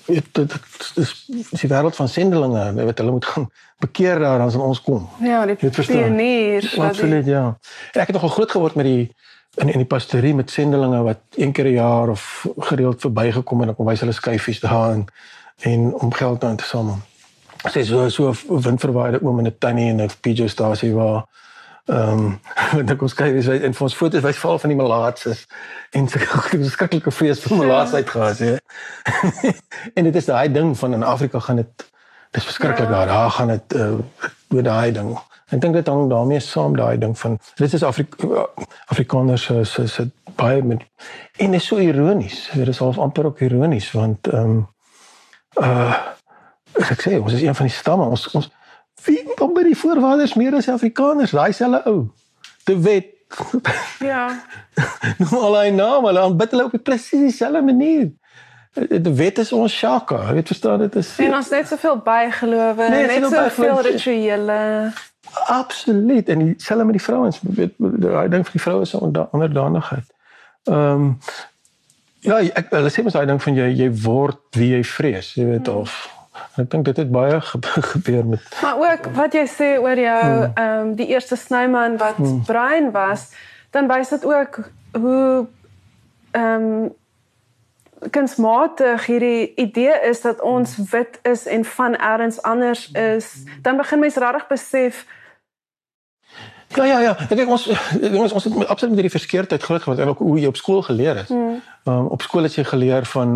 [0.06, 0.56] dit dit
[0.96, 2.74] is die wêreld van sendelinge.
[2.74, 5.10] Weet hulle moet gaan bekeer daar dan ons kom.
[5.24, 7.46] Ja die pionier absoluut ja.
[7.92, 9.16] En ek het nog al groot geword met die
[9.60, 13.66] in in die pastorie met sendelinge wat een keer 'n jaar of gereeld verbygekom en
[13.66, 15.06] dan kom wys hulle skyfies daar en
[15.60, 16.98] en om geld aan te samel.
[17.68, 21.26] Sê so so windverwaaide oom in 'n tannie en 'n PJ stasie waar
[21.90, 22.40] Ehm
[22.74, 25.40] um, dan kom skryf jy en vir ons foto's wys val van die malaatses
[25.98, 28.52] en skrikkelike vrees vir malaatsheid gehad hè.
[29.98, 31.86] en dit is daai ding van in Afrika gaan dit
[32.38, 32.92] dis verskriklik ja.
[32.94, 33.08] daar.
[33.08, 33.98] Daar gaan dit uh
[34.54, 35.10] oor daai ding.
[35.50, 38.46] Ek dink dit hang daarmee saam daai ding van dit is Afrika
[38.94, 40.06] Afrikaners se se se
[40.38, 40.86] baie met
[41.38, 42.50] en is so ironies.
[42.54, 44.62] Dit is half amper ook ironies want ehm um,
[45.58, 45.98] uh
[46.80, 48.54] ek sê ons is een van die stamme ons ons
[49.06, 52.08] wie kom by die voorvaders meer as Afrikaners, daai selfe ou.
[52.68, 53.16] De Wet.
[54.00, 54.24] Ja.
[55.22, 58.10] nou al hy naam, hulle aanbid hulle op presies dieselfde manier.
[58.74, 61.14] De Wet is ons Shaka, weet verstaan dit is.
[61.18, 64.60] En ons net soveel bygelowe, nee, net soveel rituele.
[65.46, 70.14] Absoluut en dieselfde met die vrouens, weet daai ding vir die vroue se onderdanigheid.
[70.70, 71.16] Ehm um,
[72.20, 75.46] ja, ek hulle sê mos daai ding van jy jy word wie jy vrees, jy
[75.48, 75.86] weet hmm.
[75.86, 76.19] of
[76.58, 77.42] Ek dink dit het baie
[77.94, 80.52] gebeur met Maar ook wat jy sê oor jou hmm.
[80.54, 82.42] ehm um, die eerste snyman wat hmm.
[82.46, 83.30] brein was,
[83.70, 84.64] dan wys dit ook
[84.98, 85.46] hoe
[86.32, 86.98] ehm um,
[88.10, 93.44] kunsmatig hierdie idee is dat ons wit is en van elders anders is.
[93.62, 95.06] Dan begin mens regtig besef
[96.76, 100.02] Ja ja ja, ek dink ons ons ons het absoluut met hierdie verskeurdheid groot geword
[100.04, 101.30] en ook hoe jy op skool geleer het.
[101.34, 101.56] Mm.
[101.90, 103.30] Um, op skool het jy geleer van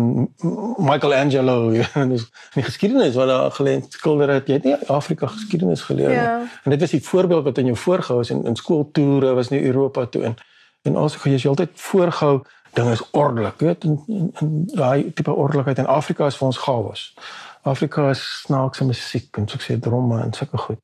[0.78, 4.48] Michelangelo en dis die geskiedenis wat daar geleer skilder het.
[4.48, 6.16] Jy het nie Afrika geskiedenis geleer nie.
[6.16, 6.44] Yeah.
[6.46, 6.60] Ja.
[6.62, 9.64] En dit was die voorbeeld wat in jou voorgehou is in in skooltoere was nie
[9.64, 10.36] Europa toe en
[10.84, 12.42] en also jy is altyd voorgehou
[12.74, 16.58] ding is ordelik, weet en, en, en daai tipe ordelikheid in Afrika is vir ons
[16.58, 17.14] chaos.
[17.62, 20.80] Afrika is snaakse musiek en so ek sê drome en sulke goed.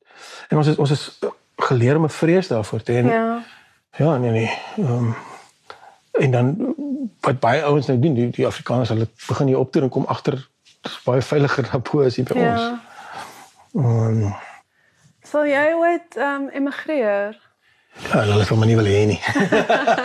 [0.49, 1.03] En ons is ons is
[1.61, 3.05] geleer om 'n vrees daarvoor te hê.
[3.05, 3.43] Ja.
[3.97, 4.51] Ja, nee nee.
[4.77, 5.15] Ehm um,
[6.11, 6.75] en dan
[7.19, 10.49] wat baie ouens nou doen, die, die Afrikaners hulle begin hier optoer en kom agter
[11.05, 12.51] baie veiliger na bo as hier by ja.
[12.51, 12.79] ons.
[13.73, 14.33] Ehm um,
[15.31, 17.37] So jy het ehm um, emigreer.
[17.99, 19.19] Ja, hulle sal my nie wil hê nie.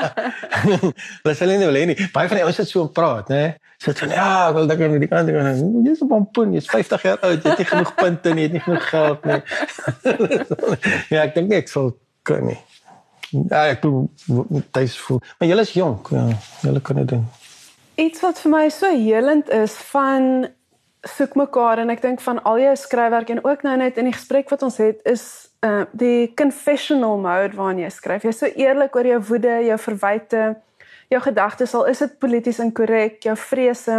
[1.22, 1.96] Hulle sal nie wil hê nie.
[2.14, 3.42] Baie van die ouens het so gepraat, né?
[3.83, 5.62] Sê so, ja, ek wil dalk aan die kant gaan.
[5.87, 8.49] Jy's op 'n punt, jy's 50 jaar oud, jy het nie genoeg punte nie, jy
[8.49, 9.40] het nie genoeg geld nie.
[11.14, 11.92] ja, ek dink ek sal
[12.27, 12.59] kan nie.
[13.31, 14.07] Ja, ek bedoel,
[14.49, 15.22] dit is voel.
[15.38, 16.27] Maar julle is jonk, ja.
[16.62, 17.27] Julle kan dit doen.
[17.96, 20.49] Iets wat vir my so helend is van
[21.07, 24.16] soek mekaar en ek dink van al jou skryfwerk en ook nou net in die
[24.16, 25.27] gesprek wat ons het is
[25.66, 28.26] uh die confessional mode waarin jy skryf.
[28.26, 30.44] Jy's so eerlik oor jou woede, jou verwyte,
[31.12, 33.98] jou gedagtes, al is dit polities inkorrek, jou vrese.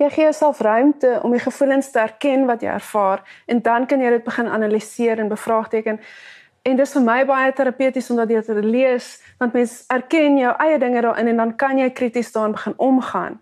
[0.00, 4.00] Jy gee jouself ruimte om die gevoelens te erken wat jy ervaar en dan kan
[4.02, 6.00] jy dit begin analiseer en bevraagteken.
[6.62, 9.06] En dis vir my baie terapeuties om dit te lees,
[9.38, 13.40] want mens erken jou eie dinge daarin en dan kan jy krities daarin begin omgaan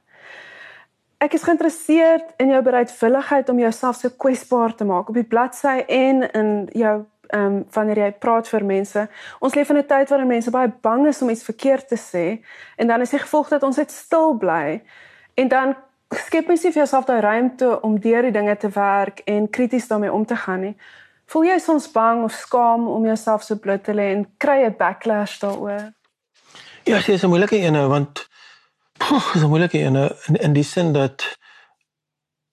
[1.21, 5.83] ek is geïnteresseerd in jou bereidwilligheid om jouself so kwesbaar te maak op die bladsy
[5.87, 9.05] en in jou ehm um, wanneer jy praat vir mense.
[9.39, 12.43] Ons leef in 'n tyd waarin mense baie bang is om iets verkeerd te sê
[12.77, 14.83] en dan is die gevolg dat ons net stil bly
[15.35, 15.77] en dan
[16.11, 19.89] skep mens nie vir jouself daai ruimte om deur die dinge te werk en krities
[19.89, 20.77] daarmee om te gaan nie.
[21.27, 24.75] Voel jy soms bang of skaam om jouself so bloot te lê en kry 'n
[24.77, 25.93] backlash daaroor?
[26.85, 28.30] Ja, dit is 'n moeilike een want
[29.01, 31.25] Poh, dis moeilik in, in in die sin dat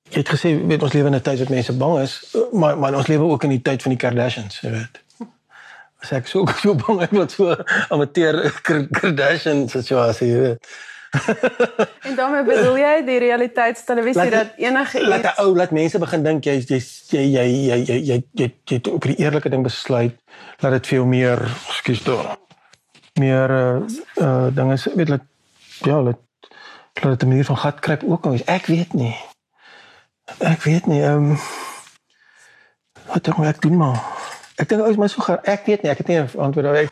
[0.09, 2.13] jy het gesê weet ons lewe in 'n tyd wat mense bang is,
[2.51, 5.01] maar maar ons lewe ook in die tyd van die Kardashians, jy weet.
[6.01, 7.55] As ek so so bang ek wat so
[7.89, 8.39] amateur
[8.99, 10.69] Kardashian situasie, jy weet.
[12.07, 16.23] en daarmee bedoel jy die realiteitstelevisie dat enige iets laat 'n ou laat mense begin
[16.23, 16.79] dink jy jy
[17.11, 20.15] jy jy jy jy jy jy jy op die eerlike ding besluit
[20.59, 21.39] dat dit veel meer
[21.79, 22.19] skuis toe
[23.19, 23.81] meer uh,
[24.21, 25.25] uh dinge weet laat
[25.87, 26.26] ja laat
[27.01, 28.43] dat dit 'n manier van gat kruip ook al is.
[28.43, 29.15] Ek weet nie.
[30.37, 31.01] Ek weet nie.
[31.03, 31.39] Ehm um,
[33.05, 34.03] wat dink ek doen maar.
[34.55, 35.39] Ek dink ou is maar so gaar.
[35.43, 35.91] Ek weet nie.
[35.91, 36.83] Ek het nie 'n antwoord daarop.
[36.83, 36.91] Ek,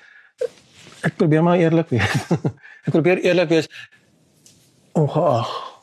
[1.01, 2.13] ek probeer maar eerlik wees.
[2.87, 3.67] ek probeer eerlik wees
[4.91, 5.73] ongeag.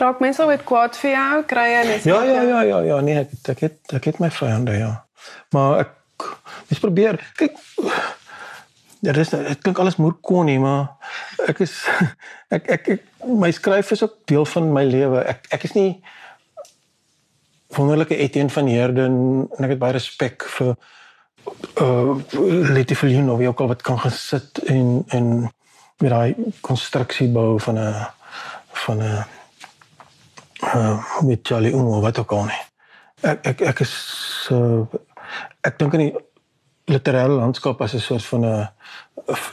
[0.00, 1.44] Raak mense ooit kwaad vir jou?
[1.44, 4.30] Kry jy net Ja, ja, ja, ja, ja, nee, ek ek het ek het my
[4.32, 4.92] vyande, ja.
[5.52, 6.24] Maar ek
[6.70, 7.58] mens probeer kyk
[9.00, 10.98] Ja, dis dit klink alles moer kon nie, maar
[11.48, 11.72] ek is
[12.56, 15.22] ek, ek ek my skryf is ook deel van my lewe.
[15.24, 16.02] Ek ek is nie
[17.76, 19.16] wonderlike Etienne van Heerden
[19.56, 20.74] en ek het baie respek vir
[21.80, 22.18] uh
[22.76, 25.28] Letty Viljoen of ook al wat kan gesit en en
[26.00, 28.06] met daai konstruksie bou van 'n
[28.84, 29.24] van 'n
[30.74, 32.62] uh met Charlie Umo wat ook al nie.
[33.20, 33.94] Ek ek ek is
[34.52, 34.84] uh,
[35.60, 36.14] ek dink in die
[36.90, 38.68] literêre landskap as 'n soort van 'n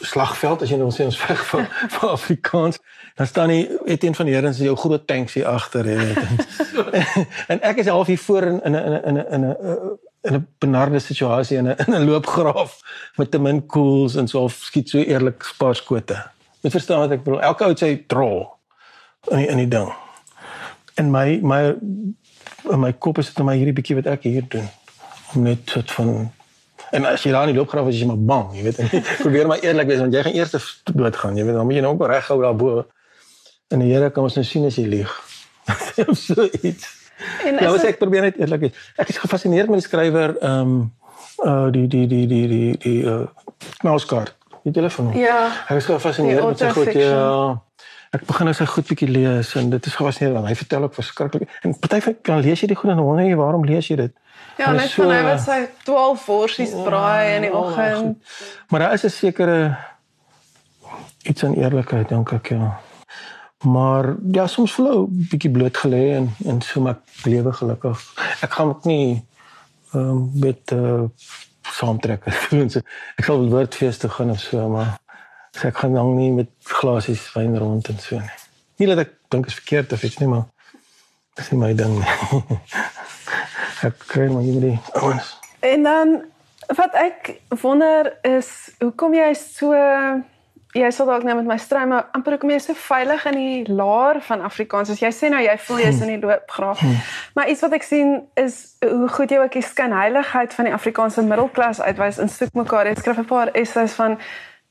[0.02, 2.80] slagveld as jy nou sê ons veg vir vir Afrikaans
[3.16, 6.40] dan staan hy Etienne van Heerden se jou groot tanks hier agter en,
[7.52, 9.98] en ek is half hier voor in in 'n in 'n in 'n
[10.28, 12.80] in 'n benarde situasie in 'n in 'n loopgraaf
[13.16, 16.18] met te min koels en so skiet so eerlik spaarskote.
[16.62, 17.42] Jy verstaan wat ek bedoel?
[17.42, 18.50] Elke ou het sy rol
[19.32, 19.94] in die, in die ding.
[20.96, 21.76] En my my
[22.72, 24.70] in my kop is dit net hierdie bietjie wat ek hier doen
[25.36, 26.32] om net soort van
[26.92, 28.78] En as jy daar in die loopgraaf is, jy maar bang, jy weet.
[29.24, 31.58] Probeer maar eerlik wees want jy gaan eers dood gaan, jy weet.
[31.60, 32.86] Dan moet jy nou ook reg hou daarbo.
[33.74, 35.12] En die Here kan ons nou sien as jy lieg.
[36.28, 36.94] so iets.
[37.44, 38.88] En nou, ek probeer net eerlik wees.
[38.96, 40.80] Ek is gefassineerd met die skrywer ehm um,
[41.46, 43.28] uh die die die die die die uh
[43.84, 44.34] Knauskaart.
[44.64, 45.12] Die telefoon.
[45.18, 45.52] Ja.
[45.68, 47.62] Ek is gefassineerd met sy goed ja.
[48.16, 50.96] Ek begin nou sy goed bietjie lees en dit is gefassineerd want hy vertel ook
[50.96, 51.50] verskriklik.
[51.62, 54.16] En party van kan lees jy die goed en wonder jy waarom lees jy dit?
[54.58, 58.36] Ja, net so, van hy wat sy 12 worsies ja, braai in die ja, oggend.
[58.72, 59.78] Maar daar is 'n sekere
[61.24, 62.80] iets aan eerlikheid dink ek ja.
[63.66, 68.00] Maar ja, soms flou bietjie bloot gelê en en so maar lewe gelukkig.
[68.42, 69.26] Ek gaan ook nie
[69.94, 71.04] ehm um, met uh
[71.62, 72.80] saamtrekke doen so.
[73.16, 74.98] Ek sal wel woordfees toe gaan of so, maar
[75.58, 78.38] so ek gaan dan nie met glasies wyn rond en so nie.
[78.78, 80.46] Nie dat ek dink is verkeerd of iets nie, maar
[81.38, 82.60] dis nie my ding nie.
[83.88, 85.36] ek kry maar hierdie ouens.
[85.66, 86.18] En dan
[86.78, 88.50] wat ek wonder is
[88.84, 89.74] hoekom jy so
[90.78, 93.76] jy sal dalk net met my strym maar amper hoekom jy so veilig in die
[93.80, 96.84] laar van Afrikaans as jy sê nou jy voel jy's in die loopgraaf.
[96.84, 97.00] Hmm.
[97.38, 101.24] Maar iets wat ek sien is hoe goed jy ook die skynheiligheid van die Afrikaanse
[101.26, 102.92] middelklas uitwys in soek mekaar.
[102.92, 104.20] Jy skryf 'n paar essays van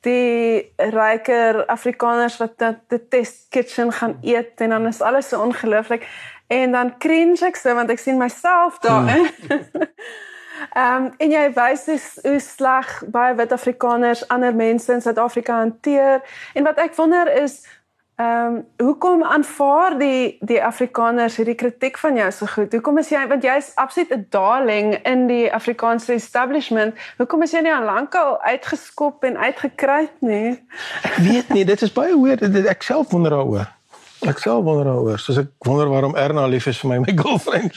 [0.00, 5.42] die ryker Afrikaners wat dit die test kitchen gaan eet en dan is alles so
[5.42, 6.06] ongelooflik.
[6.46, 9.26] En dan cringe ek so want ek sien myself daarin.
[9.48, 9.66] Hmm.
[10.72, 15.58] Ehm um, en jy wys hoe, hoe sleg baie wit Afrikaners ander mense in Suid-Afrika
[15.60, 16.22] hanteer
[16.54, 17.58] en wat ek wonder is
[18.16, 22.72] ehm um, hoekom aanvaar die die Afrikaners hierdie kritiek van jou so goed?
[22.72, 26.94] Hoekom is jy want jy's absoluut 'n darling in die Afrikaanse establishment.
[27.18, 30.62] Hoekom is jy nie al lankal uitgeskop en uitgekruit nie?
[31.02, 32.66] Ek weet nie, dit is baie weird.
[32.66, 33.68] Ek self wonder daaroor.
[34.24, 35.18] Ek sou wonder daaroor.
[35.20, 37.76] Soos ek wonder waarom Erna lief is vir my my girlfriend.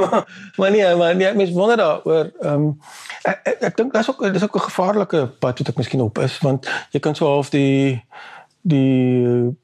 [0.00, 2.28] maar, maar nee, maar nee, ek mens wonder daaroor.
[2.40, 2.66] Ehm um,
[3.22, 6.18] ek ek, ek dink daar's ook dis ook 'n gevaarlike pad wat ek miskien op
[6.18, 8.04] is want jy kan so half die
[8.60, 9.56] die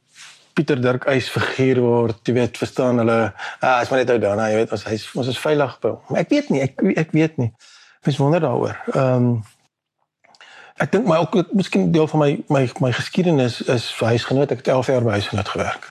[0.55, 2.21] Pieter Dirk eis figuur word.
[2.27, 3.19] Jy weet, verstaan hulle,
[3.61, 6.19] ah, is maar net ou daarna, jy weet, ons hy ons is veilig by hom.
[6.21, 7.51] Ek weet nie, ek ek weet nie.
[8.07, 8.79] Mens wonder daaroor.
[8.95, 9.43] Ehm um,
[10.83, 14.51] Ek dink my ook miskien deel van my my my geskiedenis is huisgenoot.
[14.51, 15.87] Ek het 11 jaar by huisgenoot gewerk.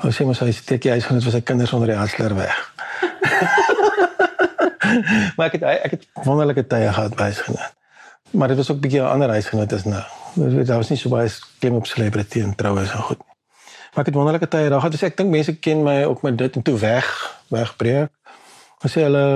[0.00, 2.56] Ou sê mos hy steek hy gaan net vir sy kinders onder die hasler weg.
[5.36, 7.76] maar ek het ek het wonderlike tye gehad by huisgenoot.
[8.32, 10.02] Maar dit was ook 'n bietjie 'n ander huisgenoot as nou.
[10.64, 11.28] Daar was nie so baie
[11.60, 13.33] klim op celebrity en troues en goed nie.
[13.94, 14.92] Maar ek het wonderlike tye daar gehad.
[14.92, 17.06] Dus ek dink mense ken my ook met dit en toe weg,
[17.54, 18.10] wegbreek.
[18.82, 19.26] Ons sê hulle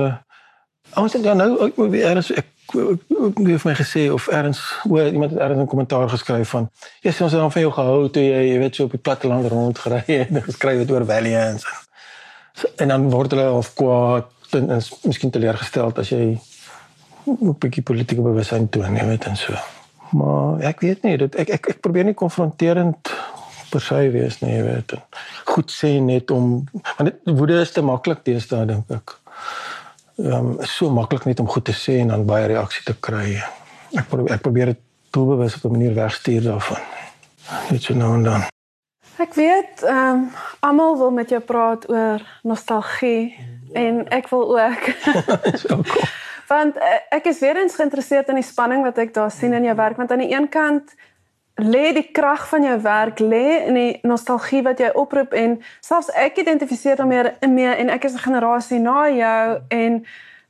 [0.99, 5.41] ons het nou ook weer ek wie het my gesê of erns hoe iemand het
[5.41, 8.59] erns 'n kommentaar geskryf van ja ons het dan van jou gehou toe jy jy
[8.59, 13.31] weet so op die platteland rondgery en geskryf het oor Valiants en, en dan word
[13.31, 16.39] hulle of kwaad en is miskien teleurgesteld as jy
[17.27, 19.53] 'n bietjie politieke bewustheid toon jy weet en so
[20.11, 23.18] maar ek weet nie dit ek ek ek probeer nie konfronterend
[23.71, 25.03] per se wees nie jy weet en
[25.55, 29.19] goed sê net om want dit woede is te maklik teenoor dink ek
[30.19, 33.39] um, is so maklik net om goed te sê en dan baie reaksie te kry.
[33.97, 36.83] Ek probeer ek probeer dit doelbewus op 'n manier wegstuur daarvan.
[37.71, 38.43] Net so nou en dan.
[39.19, 43.81] Ek weet, ehm um, almal wil met jou praat oor nostalgie ja.
[43.81, 44.83] en ek wil ook.
[45.63, 46.09] so cool.
[46.49, 49.65] Want eh, ek is weer eens geïnteresseerd in die spanning wat ek daar sien in
[49.65, 50.95] jou werk want aan die een kant
[51.59, 56.11] lê die krag van jou werk lê in die nostalgie wat jy oproep en selfs
[56.15, 60.05] ek identifiseer daarmee mee en ek is 'n generasie na jou en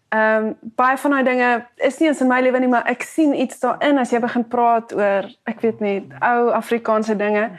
[0.09, 3.03] ehm um, baie van daai dinge is nie eens in my lewe nie maar ek
[3.03, 7.51] sien iets daarin as jy begin praat oor ek weet nie ou Afrikaanse dinge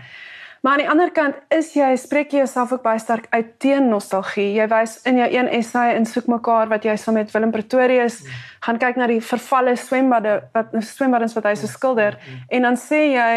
[0.62, 3.88] Maar aan die ander kant is jy spreek jy jouself ook baie sterk uit teen
[3.89, 4.49] nostalgie.
[4.57, 8.20] Jy wys in jou een essay in soek mekaar wat jy saam met Willem Pretorius
[8.22, 8.41] mm.
[8.68, 12.43] gaan kyk na die vervalle swembade wat swembaddens wat hy so skilder mm.
[12.57, 13.32] en dan sê jy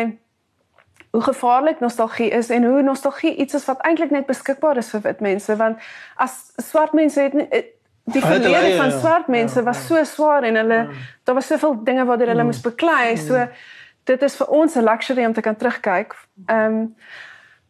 [1.12, 5.04] hoe gevaarlik nostalgie is en hoe nostalgie iets is wat eintlik net beskikbaar is vir
[5.04, 7.46] wit mense want as swart mense het nie,
[8.10, 8.98] die verlede van ja.
[8.98, 11.02] swart mense ja, was so swaar en hulle ja.
[11.28, 12.50] daar was soveel dinge waartoe hulle mm.
[12.50, 13.44] moes beklei so
[14.04, 16.14] dit is vir ons 'n luxury om te kan terugkyk.
[16.46, 16.96] Ehm um,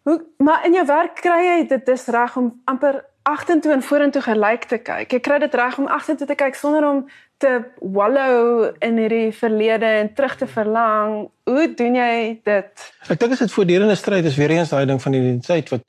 [0.03, 4.23] hoe maar in jou werk kry jy dit dis reg om amper agtertoe en vorentoe
[4.23, 5.13] gelyk te kyk.
[5.13, 7.05] Jy kry dit reg om agtertoe te kyk sonder om
[7.43, 11.29] te wallow in hierdie verlede en terug te verlang.
[11.45, 12.93] Hoe doen jy dit?
[13.09, 14.23] Ek dink dit is 'n voortdurende stryd.
[14.23, 15.83] Dis weer eens daai ding van identiteit wat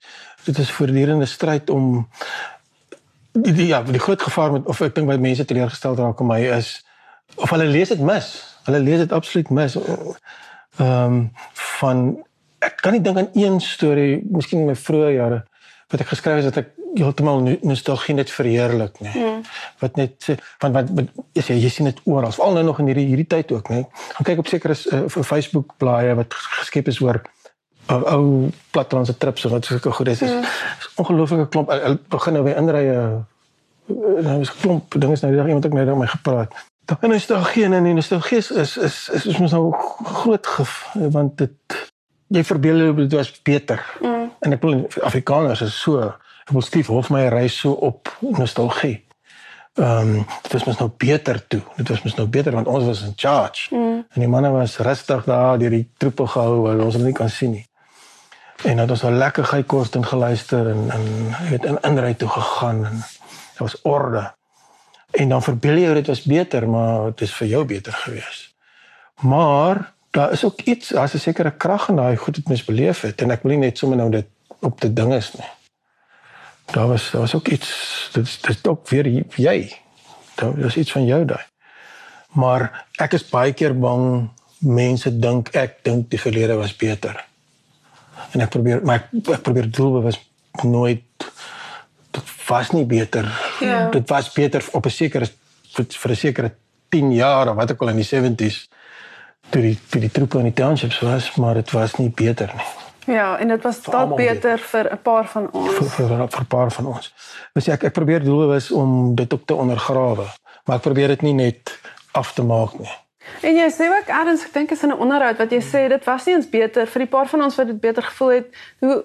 [0.46, 2.08] dit is 'n voortdurende stryd om
[3.32, 6.28] die, die ja, die groot gevaar met of ek dink baie mense teleurgestel raak om
[6.28, 6.86] my is
[7.36, 8.53] of hulle lees dit mis.
[8.68, 9.78] Hulle lees dit absoluut mis.
[9.78, 11.32] Ehm um,
[11.80, 12.06] van
[12.64, 15.44] ek kan nie dink aan een storie, miskien in my vroeë jare
[15.92, 19.12] wat ek geskryf het dat ek heeltemal nostalgie net verheerlik, nê.
[19.14, 19.30] Nee.
[19.30, 19.44] Mm.
[19.82, 20.28] Wat net
[20.62, 23.30] van wat, wat is jy, jy sien dit oral, veral nou nog in hierdie hierdie
[23.30, 23.82] tyd ook, nê.
[23.82, 24.10] Nee.
[24.18, 27.22] Gaan kyk op sekere uh, Facebook blaaie wat geskep is oor
[27.92, 28.26] ou ou
[28.72, 30.22] platlandse trips wat so goed is.
[30.22, 30.46] Mm.
[30.80, 31.74] is ongelooflike klomp.
[31.74, 33.00] Hulle begin nou weer inrye.
[34.24, 36.56] Nou is klomp dinge nou die dag iemand net met my gepraat.
[36.86, 41.92] Daar geen en nostalgie is is is is, is mos nou groot gif want dit
[42.28, 43.80] jy verbeel jy dit was beter.
[44.02, 44.32] Mm.
[44.40, 46.02] En ek bedoel Afrikaners is so
[46.44, 49.06] ek wil Steve Hofmeyer reis so op nostalgie.
[49.74, 51.62] Ehm um, dit was mos nou beter toe.
[51.78, 53.72] Dit was mos nou beter want ons was in charge.
[53.76, 54.04] Mm.
[54.10, 57.52] En die manne was rustig daar deur die troepe gehou waar ons nie kan sien
[57.52, 57.66] nie.
[58.64, 61.08] En dan het ons al lekker gekos en geluister en en
[61.48, 64.34] het in inry toe gegaan en daar was orde.
[65.14, 68.40] En dan verbeel jy dit was beter, maar dit is vir jou beter gewees.
[69.22, 73.02] Maar daar is ook iets, daar's 'n sekere krag in daai goed wat mens beleef
[73.02, 74.26] het en ek wil nie net sommer nou dit
[74.60, 75.52] op te ding is nie.
[76.66, 79.76] Daar was daar was ook iets dit dit ook weer jy.
[80.36, 81.46] Daar is iets van jou daai.
[82.28, 87.26] Maar ek is baie keer bang mense dink ek dink die verlede was beter.
[88.32, 90.20] En ek probeer maar ek, ek probeer doelbewus
[90.64, 91.04] nooit
[92.48, 93.28] was nie beter.
[93.60, 93.90] Ja.
[93.90, 95.28] Dit was beter op 'n sekere
[95.74, 96.52] vir 'n sekere
[96.90, 98.70] 10 jaar of wat ek al in die 70s
[99.50, 103.16] toe die toe die troepe in die townships was, maar dit was nie beter nie.
[103.16, 105.74] Ja, en dit was dalk beter vir 'n paar van ons.
[105.76, 107.14] Vir vir, vir 'n paar van ons.
[107.54, 110.26] Dus ek ek probeer doelbewus om dit op te ondergrawe,
[110.66, 111.80] maar ek probeer dit nie net
[112.12, 112.92] af te maak nie.
[113.42, 116.04] En jy sê ook erns, ek dink is in 'n onderhoud wat jy sê dit
[116.04, 118.48] was nie eens beter vir die paar van ons wat dit beter gevoel het.
[118.80, 119.04] Hoe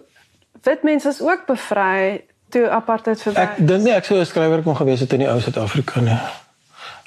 [0.63, 3.41] wit mense is ook bevry toe apartheid verby.
[3.41, 6.19] Ek dink nie ek sou 'n skrywer kon gewees het in die ou Suid-Afrika nie.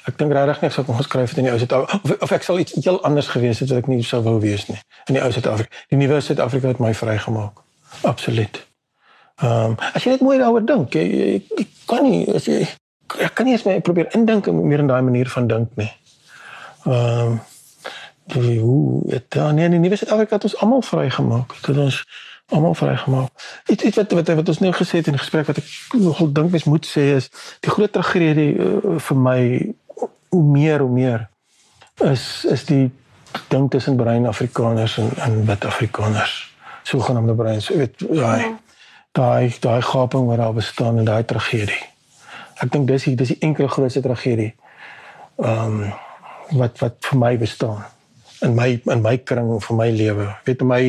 [0.06, 2.32] Ek dink regtig nie ek sou kon geskryf het in die ou Suid-Afrika of, of
[2.32, 4.78] ek sou iets heel anders gewees het wat ek nie sou wou wees nie
[5.08, 5.70] in die ou Suid-Afrika.
[5.90, 7.62] Die nuwe Suid-Afrika het my vrygemaak.
[8.02, 8.66] Absoluut.
[9.42, 12.66] Ehm um, as jy net mooi daaroor dink, jy, jy, jy kan nie as jy
[13.20, 15.90] ek kan nie eens my probeer indink meer in daai manier van dink nie.
[16.86, 17.40] Ehm um,
[18.24, 21.54] die hoe dit dan nee, in die nuwe Suid-Afrika het ons almal vrygemaak.
[21.66, 22.04] Dit ons
[22.48, 23.30] almal vrygemaak.
[23.66, 25.68] Iets iets wat wat wat ons nou gesê het in gesprek wat ek
[25.98, 29.40] nogal dink mens moet sê is die groot tragedie uh, vir my
[30.28, 31.28] hoe meer hoe meer
[32.04, 32.90] is is die
[33.48, 36.50] ding tussen brein Afrikaners en en wit Afrikaners.
[36.82, 38.52] Sogenaamde brein, so weet daai ja.
[39.12, 41.82] daai daai gaping wat daar bestaan en daai tragedie.
[42.62, 44.54] Ek dink dis die dis die enkele grootste tragedie.
[45.36, 45.92] Ehm um,
[46.52, 47.84] wat wat vir my bestaan
[48.42, 50.28] in my in my kring vir my lewe.
[50.44, 50.82] Weet my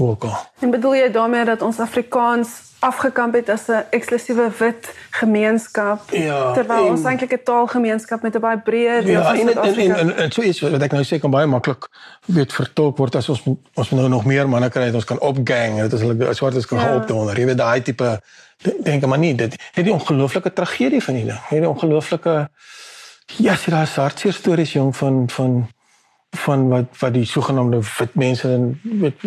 [0.00, 0.36] ook al.
[0.60, 2.48] En bedoel jy daarmee dat ons Afrikaans
[2.84, 8.34] afgekamp het as 'n eksklusiewe wit gemeenskap ja, terwyl en, ons eintlik 'n taalgemeenskap met
[8.34, 9.82] 'n baie breër ja, van Suid-Afrika.
[9.82, 11.88] En, en, en, en so iets wat ek nou sê kan baie maklik
[12.26, 13.42] weet vertolk word as ons
[13.74, 16.78] ons nou nog meer manne kry dat ons kan opgang, dit is hulle swartes kan
[16.78, 16.96] ja.
[16.96, 17.38] opdonder.
[17.38, 18.20] Jy weet daai tipe
[18.82, 21.40] dink maar nie dit dit die ongelooflike tragedie van die ding.
[21.48, 22.48] Hierdie ongelooflike
[23.40, 25.68] Ja, sy daar is hartseer stories jong van van
[26.34, 29.26] van wat wat die sogenaamde wit mense en weet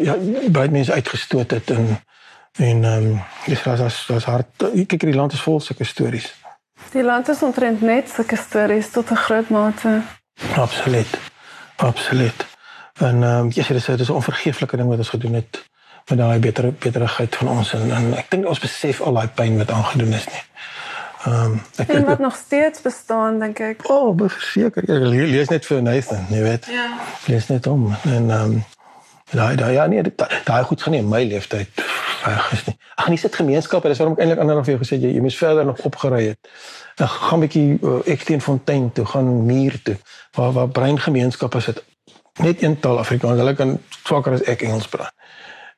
[0.00, 0.16] ja
[0.50, 1.86] baie mense uitgestoot het en
[2.56, 6.34] en ehm um, dis was as was hard kyk hierdie land is vol sulke stories.
[6.92, 10.02] Die land is ontrent net sulke stories tot 'n groot mate.
[10.56, 11.18] Absoluut.
[11.76, 12.46] Absoluut.
[12.98, 15.64] En ehm um, ja, dis dis 'n onvergeeflike ding wat ons gedoen het
[16.08, 19.56] met daai beter beterigheid van ons en, en ek dink ons besef al daai pyn
[19.58, 20.44] wat aangedoen is nie.
[21.26, 23.82] Ehm um, ek en wat nog steeds bestaan dink ek.
[23.90, 24.82] O, oh, beseker.
[24.86, 26.66] Ek lees net vir Nathan, jy weet.
[26.70, 26.86] Ja.
[27.26, 28.64] Lees net om en ehm um,
[29.32, 30.02] daai daai ja nee,
[30.44, 31.82] daai goed gaan nie in my leeftyd
[32.26, 32.76] reg is nie.
[32.94, 35.38] Ag nee, sit gemeenskappe, dis waarom ek eintlik ander of jy gesê jy, jy moes
[35.38, 36.52] verder nog opgery het.
[37.00, 39.96] Dan gaan 'n bietjie uh, ek teen Fontein toe, gaan muur toe.
[40.38, 41.82] Waar waar breingemeenskappe sit
[42.38, 43.38] net een taal Afrikaans.
[43.40, 45.12] Hulle kan swakker as ek Engels praat.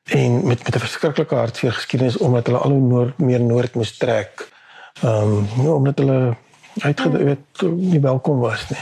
[0.09, 3.97] en met met 'n verskriklike hartseer geskiedenis omdat hulle al hoe noord, meer noord moes
[3.97, 4.47] trek.
[5.03, 6.35] Ehm um, ja, omdat hulle
[6.79, 8.79] uitgewet nie welkom was nie.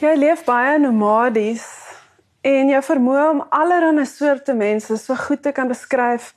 [0.00, 1.66] Jy leef baie nomadies
[2.40, 6.32] en jou vermoë om allerlei soorte mense so goed te kan beskryf.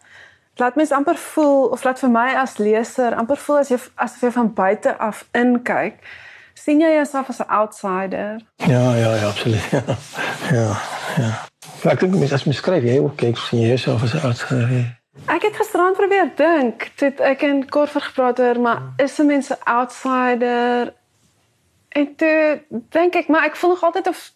[0.61, 4.27] Laat mens amper voel of laat vir my as leser amper voel as jy asof
[4.27, 5.97] jy van buite af inkyk.
[6.53, 8.41] sien jy jouself as 'n outsider?
[8.57, 9.69] Ja ja ja absoluut.
[10.51, 10.77] Ja
[11.17, 11.31] ja,
[11.83, 11.91] ja.
[11.91, 15.02] ek dink mens as mens skryf jy ook kyk sien jy jouself as 'n outsider
[15.25, 16.91] ek het gisterand probeer dink.
[16.95, 20.93] Toe ek in kort vergepraat oor maar is 'n mens 'n outsider?
[21.89, 24.31] En toe dink ek maar ek voel nog altyd of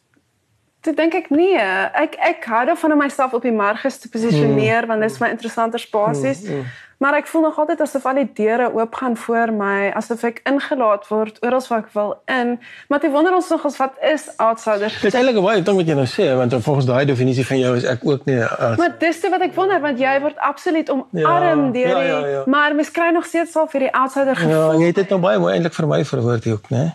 [0.88, 1.60] Toe dink ek nee,
[2.00, 4.92] ek ek hou daarvan om myself op die marges te posisioneer mm.
[4.94, 6.46] want dit is my interessanter spasies.
[6.46, 6.76] Mm, mm.
[7.04, 10.40] Maar ek voel nog altyd asof al die deure oop gaan voor my, asof ek
[10.50, 12.56] ingelaat word oral waar ek wil in.
[12.90, 14.96] Maar jy wonder ons nog wat is outsider?
[15.04, 17.76] Dit is eintlik baie ding wat jy nou sê want volgens daai definisie van jou
[17.84, 21.68] is ek ook nie as Maar dis wat ek wonder want jy word absoluut omarm
[21.68, 22.44] ja, deur ja, ja, ja.
[22.48, 24.56] maar mens kry nog steeds al vir die outsider gevoel.
[24.56, 26.86] Ja, jy het dit nou baie mooi eintlik vir my verwoord ook, né?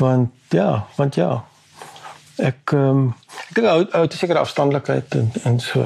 [0.00, 1.44] Want ja, want ja.
[2.42, 3.14] Ek ehm um,
[3.50, 5.84] ek dink ou ou te sekere afstandelikheid en en so.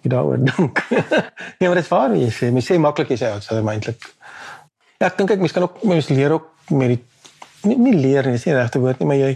[0.00, 0.84] Ek daaroor dink.
[0.90, 2.52] nee, maar dit is waar jy sê.
[2.52, 4.08] Mens sê maklik jy sê outside eintlik.
[5.00, 7.02] Ja, ek dink ek mens kan ook mens leer ook met die
[7.68, 9.34] nie, nie leer nie, is nie regte woord nie, maar jy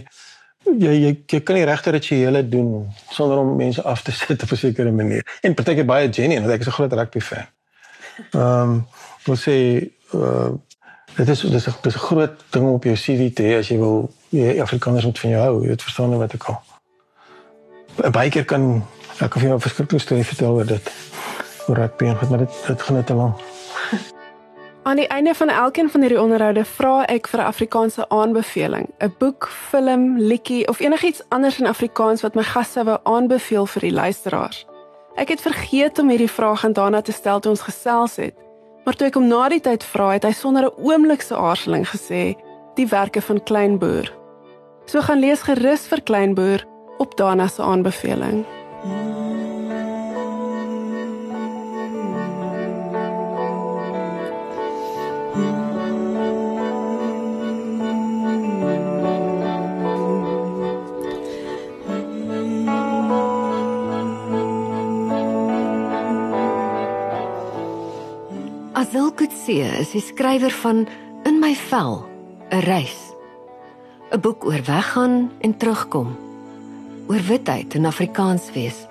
[0.69, 2.71] jy jy, jy kan nie regte rituele doen
[3.13, 5.25] sonder om mense af te sit op 'n sekere manier.
[5.41, 7.45] En partyke baie genuine, want ek is 'n groot rugby fan.
[8.33, 8.87] Ehm um,
[9.25, 9.55] wil sê
[10.13, 10.49] uh
[11.17, 13.77] dit is dis 'n dis 'n groot ding op jou CV te hê as jy
[13.77, 16.61] wil jy Afrikaners moet van jou hou, jy het verstaan wat ek al.
[18.11, 18.83] Baie keer kan
[19.19, 20.91] ek of jy 'n verskriklike storie vertel oor dit.
[21.67, 23.37] Oor rugby en goed, maar dit dit gaan net te lank.
[24.83, 29.13] Aan die einde van elkeen van hierdie onderhoude vra ek vir 'n Afrikaanse aanbeveling, 'n
[29.17, 33.91] boek, film, liedjie of enigiets anders in Afrikaans wat my gaste wou aanbeveel vir die
[33.91, 34.65] luisteraars.
[35.15, 38.35] Ek het vergeet om hierdie vraag aan Dana te stel toe ons gesels het.
[38.85, 41.89] Maar toe ek hom na die tyd vra, het hy sonder 'n oomblik se aarzeling
[41.89, 42.35] gesê,
[42.75, 44.18] "Die werke van Kleinboer."
[44.89, 46.63] So gaan lees gerus vir Kleinboer
[46.97, 48.41] op Dana se aanbeveling.
[68.73, 70.87] Azil Kutse is die skrywer van
[71.29, 72.01] In my vel,
[72.49, 73.08] 'n reis
[74.11, 76.17] 'n boek oor weggaan en terugkom.
[77.07, 78.87] Oor witheid en Afrikaans wees.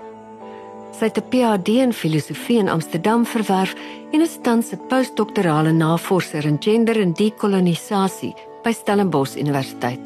[0.98, 3.74] Sy het 'n PhD in filosofie in Amsterdam verwerf
[4.12, 10.00] en is tans 'n postdoktorale navorser in gender en dekolonisasie by Stellenbosch Universiteit.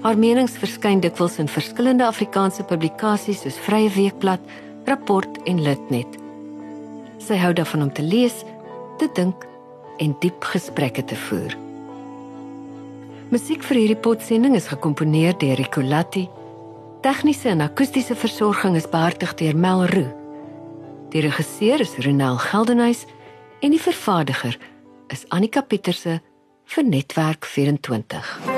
[0.00, 4.40] Haar menings verskyn dikwels in verskillende Afrikaanse publikasies soos Vrye Weekblad,
[4.84, 6.18] Rapport en Litnet.
[7.18, 8.44] Sy hou daarvan om te lees,
[8.98, 9.46] te dink
[9.98, 11.67] en diep gesprekke te voer.
[13.28, 16.22] Musiek vir hierdie potsending is gekomponeer deur Ricolatti.
[17.04, 20.08] Tegniese en akoestiese versorging is behartig deur Mel Roo.
[21.12, 23.04] Die regisseur is Ronel Geldenhuys
[23.60, 24.56] en die vervaardiger
[25.12, 26.22] is Annika Pieterse
[26.72, 28.57] vir Netwerk 24.